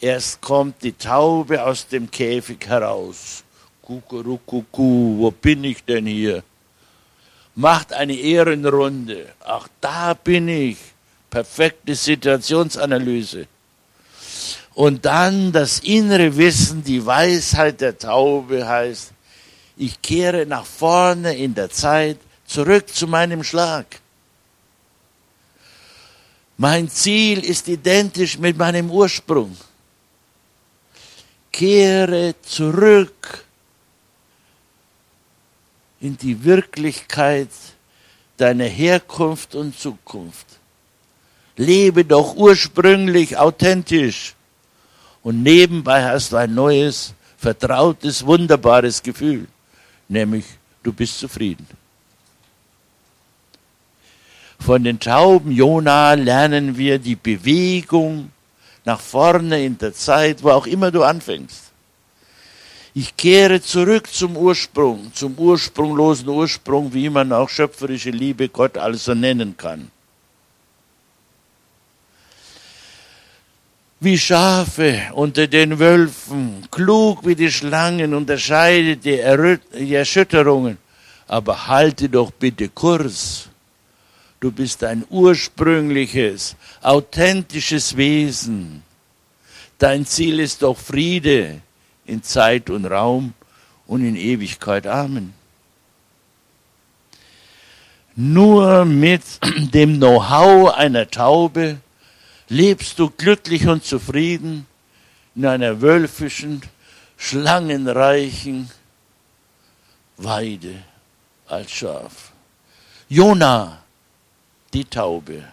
erst 0.00 0.40
kommt 0.40 0.82
die 0.82 0.92
Taube 0.92 1.64
aus 1.64 1.86
dem 1.86 2.10
Käfig 2.10 2.66
heraus. 2.66 3.44
Kuckurukuku, 3.82 5.18
wo 5.18 5.30
bin 5.30 5.62
ich 5.62 5.84
denn 5.84 6.06
hier? 6.06 6.42
Macht 7.58 7.92
eine 7.92 8.14
Ehrenrunde. 8.14 9.34
Ach, 9.40 9.66
da 9.80 10.14
bin 10.14 10.46
ich. 10.46 10.78
Perfekte 11.28 11.96
Situationsanalyse. 11.96 13.48
Und 14.74 15.04
dann 15.04 15.50
das 15.50 15.80
innere 15.80 16.36
Wissen, 16.36 16.84
die 16.84 17.04
Weisheit 17.04 17.80
der 17.80 17.98
Taube 17.98 18.66
heißt, 18.66 19.10
ich 19.76 20.00
kehre 20.00 20.46
nach 20.46 20.64
vorne 20.64 21.36
in 21.36 21.52
der 21.52 21.68
Zeit 21.68 22.18
zurück 22.46 22.94
zu 22.94 23.08
meinem 23.08 23.42
Schlag. 23.42 23.86
Mein 26.58 26.88
Ziel 26.88 27.44
ist 27.44 27.66
identisch 27.66 28.38
mit 28.38 28.56
meinem 28.56 28.88
Ursprung. 28.88 29.56
Kehre 31.50 32.36
zurück 32.42 33.47
in 36.00 36.16
die 36.16 36.44
Wirklichkeit 36.44 37.48
deiner 38.36 38.64
Herkunft 38.64 39.54
und 39.54 39.78
Zukunft. 39.78 40.46
Lebe 41.56 42.04
doch 42.04 42.36
ursprünglich 42.36 43.36
authentisch 43.36 44.34
und 45.22 45.42
nebenbei 45.42 46.04
hast 46.04 46.32
du 46.32 46.36
ein 46.36 46.54
neues, 46.54 47.14
vertrautes, 47.36 48.24
wunderbares 48.24 49.02
Gefühl, 49.02 49.48
nämlich 50.08 50.44
du 50.82 50.92
bist 50.92 51.18
zufrieden. 51.18 51.66
Von 54.60 54.84
den 54.84 55.00
Tauben 55.00 55.52
Jona 55.52 56.14
lernen 56.14 56.76
wir 56.76 56.98
die 56.98 57.16
Bewegung 57.16 58.30
nach 58.84 59.00
vorne 59.00 59.64
in 59.64 59.78
der 59.78 59.94
Zeit, 59.94 60.42
wo 60.42 60.50
auch 60.50 60.66
immer 60.66 60.90
du 60.90 61.02
anfängst. 61.02 61.67
Ich 62.94 63.16
kehre 63.16 63.60
zurück 63.60 64.08
zum 64.12 64.36
Ursprung, 64.36 65.12
zum 65.14 65.34
ursprunglosen 65.38 66.28
Ursprung, 66.28 66.92
wie 66.92 67.10
man 67.10 67.32
auch 67.32 67.48
schöpferische 67.48 68.10
Liebe 68.10 68.48
Gott 68.48 68.78
also 68.78 69.14
nennen 69.14 69.56
kann. 69.56 69.90
Wie 74.00 74.16
Schafe 74.16 75.02
unter 75.12 75.48
den 75.48 75.78
Wölfen, 75.78 76.66
klug 76.70 77.26
wie 77.26 77.34
die 77.34 77.50
Schlangen, 77.50 78.14
unterscheidet 78.14 79.04
die, 79.04 79.20
die 79.76 79.94
Erschütterungen, 79.94 80.78
aber 81.26 81.66
halte 81.66 82.08
doch 82.08 82.30
bitte 82.30 82.68
Kurs. 82.68 83.48
Du 84.38 84.52
bist 84.52 84.84
ein 84.84 85.04
ursprüngliches, 85.10 86.54
authentisches 86.80 87.96
Wesen. 87.96 88.84
Dein 89.78 90.06
Ziel 90.06 90.38
ist 90.38 90.62
doch 90.62 90.78
Friede, 90.78 91.60
in 92.08 92.22
Zeit 92.22 92.70
und 92.70 92.86
Raum 92.86 93.34
und 93.86 94.04
in 94.04 94.16
Ewigkeit. 94.16 94.86
Amen. 94.86 95.34
Nur 98.16 98.84
mit 98.84 99.22
dem 99.72 99.98
Know-how 99.98 100.74
einer 100.74 101.08
Taube 101.08 101.78
lebst 102.48 102.98
du 102.98 103.10
glücklich 103.10 103.66
und 103.68 103.84
zufrieden 103.84 104.66
in 105.36 105.46
einer 105.46 105.80
wölfischen, 105.80 106.62
schlangenreichen 107.16 108.70
Weide 110.16 110.82
als 111.46 111.70
Schaf. 111.70 112.32
Jona, 113.08 113.78
die 114.72 114.84
Taube. 114.84 115.44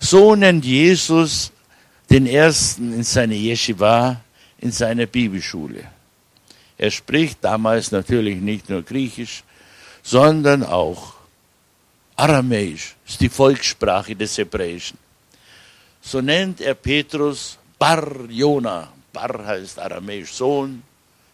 So 0.00 0.34
nennt 0.34 0.64
Jesus 0.64 1.52
den 2.10 2.26
ersten 2.26 2.92
in 2.92 3.04
seine 3.04 3.34
Yeshiva 3.34 4.23
in 4.64 4.72
seiner 4.72 5.04
Bibelschule. 5.04 5.84
Er 6.78 6.90
spricht 6.90 7.44
damals 7.44 7.92
natürlich 7.92 8.40
nicht 8.40 8.70
nur 8.70 8.82
Griechisch, 8.82 9.44
sondern 10.02 10.64
auch 10.64 11.14
Aramäisch, 12.16 12.96
ist 13.06 13.20
die 13.20 13.28
Volkssprache 13.28 14.16
des 14.16 14.38
Hebräischen. 14.38 14.98
So 16.00 16.20
nennt 16.20 16.60
er 16.60 16.74
Petrus 16.74 17.58
Bar 17.78 18.24
Jona. 18.30 18.90
Bar 19.12 19.44
heißt 19.44 19.78
Aramäisch 19.78 20.32
Sohn, 20.32 20.82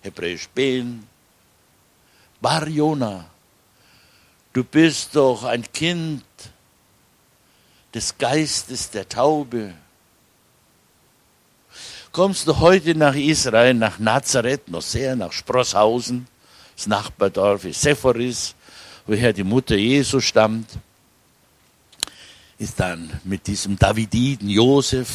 Hebräisch 0.03 0.49
Ben. 0.53 1.07
Bar 2.41 2.67
Jona, 2.67 3.27
du 4.53 4.65
bist 4.65 5.15
doch 5.15 5.45
ein 5.45 5.71
Kind 5.73 6.25
des 7.95 8.17
Geistes 8.19 8.91
der 8.91 9.09
Taube 9.09 9.75
kommst 12.13 12.47
du 12.49 12.59
heute 12.59 12.95
nach 12.95 13.15
Israel, 13.15 13.75
nach 13.75 13.99
Nazareth, 13.99 14.69
noch 14.69 14.83
sehr, 14.83 15.17
nach 15.17 15.33
Sprosshausen, 15.33 16.27
das 16.77 16.87
Nachbardorf 16.87 17.65
ist 17.67 17.83
Sephoris, 17.83 18.55
woher 19.07 19.33
die 19.33 19.45
Mutter 19.45 19.77
Jesu 19.77 20.21
stammt, 20.21 20.69
ist 22.59 22.81
dann 22.81 23.21
mit 23.25 23.47
diesem 23.47 23.79
Davididen 23.79 24.49
Josef 24.49 25.09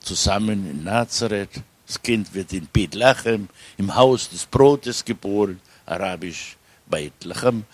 zusammen 0.00 0.70
in 0.70 0.84
Nazareth. 0.84 1.62
Das 1.86 2.00
Kind 2.00 2.32
wird 2.34 2.52
in 2.52 2.66
Bethlehem, 2.66 3.48
im 3.76 3.94
Haus 3.94 4.28
des 4.28 4.46
Brotes 4.46 5.04
geboren, 5.04 5.60
arabisch 5.86 6.56
Bethlehem, 6.86 7.64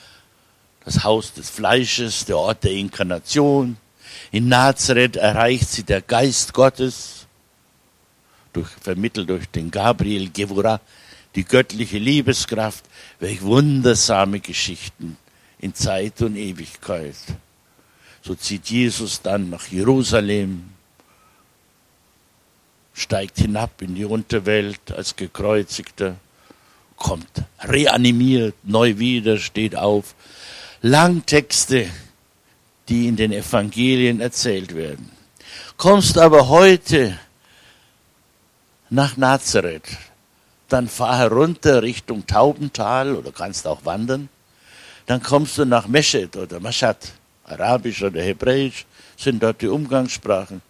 das 0.85 1.05
Haus 1.05 1.33
des 1.33 1.51
Fleisches, 1.51 2.25
der 2.25 2.39
Ort 2.39 2.65
der 2.65 2.73
Inkarnation. 2.73 3.77
In 4.31 4.49
Nazareth 4.49 5.17
erreicht 5.17 5.69
sie 5.69 5.83
der 5.83 6.03
Geist 6.03 6.53
Gottes, 6.53 7.16
durch, 8.57 8.71
vermittelt 8.81 9.29
durch 9.29 9.49
den 9.49 9.71
Gabriel 9.71 10.31
Gevura, 10.31 10.81
die 11.35 11.45
göttliche 11.45 11.99
Liebeskraft, 11.99 12.85
welch 13.21 13.43
wundersame 13.43 14.41
Geschichten 14.41 15.17
in 15.59 15.75
Zeit 15.75 16.23
und 16.23 16.37
Ewigkeit. 16.37 17.17
So 18.23 18.35
zieht 18.35 18.67
Jesus 18.67 19.23
dann 19.23 19.51
nach 19.51 19.69
Jerusalem, 19.69 20.71
steigt 22.95 23.39
hinab 23.39 23.83
in 23.83 23.95
die 23.95 24.07
Unterwelt 24.07 24.91
als 24.91 25.15
gekreuzigter, 25.15 26.17
kommt 26.97 27.43
reanimiert, 27.61 28.55
neu 28.65 28.99
wieder, 28.99 29.37
steht 29.39 29.77
auf. 29.77 30.15
Langtexte, 30.81 31.91
die 32.89 33.07
in 33.07 33.17
den 33.17 33.33
Evangelien 33.33 34.21
erzählt 34.21 34.75
werden. 34.75 35.11
Kommst 35.77 36.17
aber 36.17 36.49
heute 36.49 37.19
nach 38.91 39.17
Nazareth. 39.17 39.89
Dann 40.69 40.89
fahr 40.89 41.19
herunter 41.19 41.83
Richtung 41.83 42.27
Taubental 42.27 43.15
oder 43.15 43.33
kannst 43.33 43.67
auch 43.67 43.85
wandern. 43.85 44.29
Dann 45.07 45.23
kommst 45.23 45.59
du 45.59 45.65
nach 45.65 45.87
Meshed 45.87 46.37
oder 46.37 46.61
Mashad. 46.61 47.13
Arabisch 47.45 48.03
oder 48.03 48.21
Hebräisch 48.21 48.85
sind 49.17 49.43
dort 49.43 49.63
die 49.63 49.69
Umgangssprachen. 49.69 50.61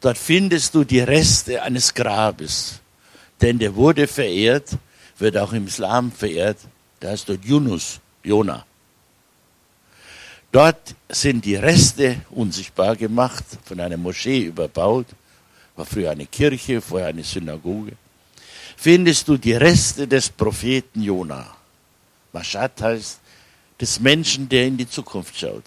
Dort 0.00 0.18
findest 0.18 0.74
du 0.74 0.84
die 0.84 1.00
Reste 1.00 1.62
eines 1.62 1.94
Grabes. 1.94 2.80
Denn 3.40 3.58
der 3.58 3.74
wurde 3.74 4.06
verehrt, 4.06 4.76
wird 5.18 5.36
auch 5.38 5.52
im 5.52 5.66
Islam 5.66 6.12
verehrt. 6.12 6.58
Da 7.00 7.08
heißt 7.08 7.28
dort 7.28 7.44
Yunus, 7.44 8.00
Jona. 8.22 8.64
Dort 10.52 10.94
sind 11.08 11.44
die 11.44 11.56
Reste 11.56 12.20
unsichtbar 12.30 12.96
gemacht, 12.96 13.44
von 13.64 13.80
einer 13.80 13.96
Moschee 13.96 14.44
überbaut, 14.44 15.06
war 15.78 15.86
früher 15.86 16.10
eine 16.10 16.26
Kirche, 16.26 16.80
vorher 16.80 17.08
eine 17.08 17.22
Synagoge. 17.22 17.92
Findest 18.76 19.28
du 19.28 19.36
die 19.36 19.52
Reste 19.52 20.08
des 20.08 20.28
Propheten 20.28 21.02
Jona. 21.02 21.46
Mashad 22.32 22.82
heißt 22.82 23.20
des 23.80 24.00
Menschen, 24.00 24.48
der 24.48 24.66
in 24.66 24.76
die 24.76 24.88
Zukunft 24.88 25.38
schaut. 25.38 25.64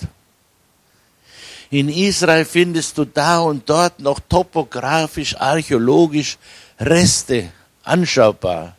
In 1.70 1.88
Israel 1.88 2.44
findest 2.44 2.98
du 2.98 3.06
da 3.06 3.40
und 3.40 3.70
dort 3.70 4.02
noch 4.02 4.20
topografisch, 4.20 5.38
archäologisch 5.40 6.38
Reste 6.78 7.50
anschaubar 7.84 8.76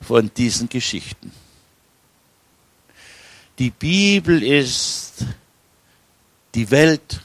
von 0.00 0.30
diesen 0.32 0.68
Geschichten. 0.68 1.32
Die 3.58 3.70
Bibel 3.70 4.40
ist 4.44 5.24
die 6.54 6.70
Welt, 6.70 7.20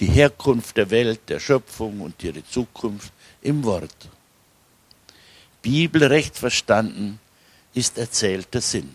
die 0.00 0.06
Herkunft 0.06 0.76
der 0.76 0.90
Welt, 0.90 1.20
der 1.28 1.40
Schöpfung 1.40 2.00
und 2.00 2.22
ihre 2.22 2.44
Zukunft 2.44 3.12
im 3.42 3.64
Wort. 3.64 4.08
Bibelrecht 5.62 6.36
verstanden 6.36 7.18
ist 7.74 7.98
erzählter 7.98 8.60
Sinn. 8.60 8.94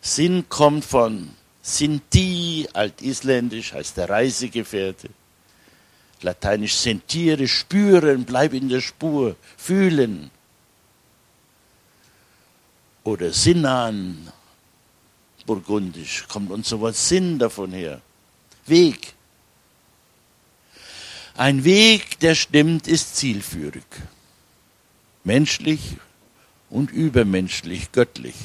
Sinn 0.00 0.48
kommt 0.48 0.84
von 0.84 1.30
Sinti, 1.62 2.68
altisländisch 2.72 3.72
heißt 3.72 3.96
der 3.96 4.10
Reisegefährte. 4.10 5.08
Lateinisch 6.20 6.74
sentiere, 6.74 7.48
spüren, 7.48 8.24
bleib 8.24 8.52
in 8.52 8.68
der 8.68 8.80
Spur, 8.80 9.36
fühlen. 9.56 10.30
Oder 13.02 13.32
Sinnan, 13.32 14.30
burgundisch, 15.44 16.26
kommt 16.28 16.50
unser 16.50 16.80
Wort 16.80 16.96
Sinn 16.96 17.38
davon 17.38 17.72
her. 17.72 18.00
Weg. 18.66 19.14
Ein 21.36 21.64
Weg, 21.64 22.20
der 22.20 22.36
stimmt, 22.36 22.86
ist 22.86 23.16
zielführig. 23.16 23.84
Menschlich 25.24 25.96
und 26.70 26.92
übermenschlich, 26.92 27.90
göttlich. 27.90 28.36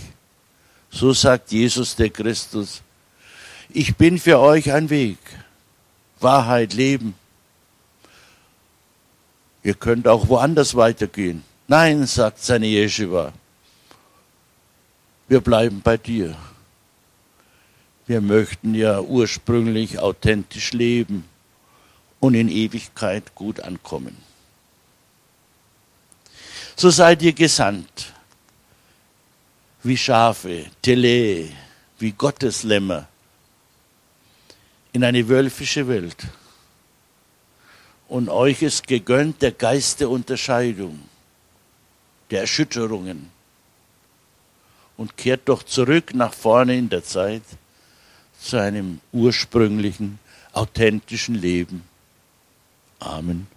So 0.89 1.13
sagt 1.13 1.51
Jesus 1.51 1.95
der 1.95 2.09
Christus, 2.09 2.81
ich 3.69 3.95
bin 3.95 4.17
für 4.17 4.39
euch 4.39 4.71
ein 4.71 4.89
Weg, 4.89 5.19
Wahrheit, 6.19 6.73
Leben. 6.73 7.13
Ihr 9.61 9.75
könnt 9.75 10.07
auch 10.07 10.27
woanders 10.27 10.73
weitergehen. 10.73 11.43
Nein, 11.67 12.07
sagt 12.07 12.43
seine 12.43 12.65
Yeshiva, 12.65 13.33
wir 15.27 15.41
bleiben 15.41 15.81
bei 15.83 15.97
dir. 15.97 16.35
Wir 18.07 18.21
möchten 18.21 18.73
ja 18.73 18.99
ursprünglich 18.99 19.99
authentisch 19.99 20.73
leben 20.73 21.25
und 22.19 22.33
in 22.33 22.49
Ewigkeit 22.49 23.33
gut 23.35 23.59
ankommen. 23.59 24.17
So 26.75 26.89
seid 26.89 27.21
ihr 27.21 27.33
gesandt, 27.33 28.13
wie 29.83 29.97
Schafe, 29.97 30.65
Tele, 30.81 31.49
wie 31.97 32.11
Gotteslämmer 32.11 33.07
in 34.93 35.03
eine 35.03 35.27
wölfische 35.27 35.87
Welt. 35.87 36.17
Und 38.07 38.29
euch 38.29 38.61
ist 38.61 38.87
gegönnt 38.87 39.41
der 39.41 39.51
Geist 39.51 39.99
der 39.99 40.09
Unterscheidung, 40.09 40.99
der 42.31 42.41
Erschütterungen. 42.41 43.29
Und 44.97 45.15
kehrt 45.15 45.47
doch 45.47 45.63
zurück 45.63 46.13
nach 46.13 46.33
vorne 46.33 46.77
in 46.77 46.89
der 46.89 47.03
Zeit 47.03 47.43
zu 48.41 48.57
einem 48.57 48.99
ursprünglichen, 49.13 50.19
authentischen 50.53 51.35
Leben. 51.35 51.88
Amen. 53.01 53.49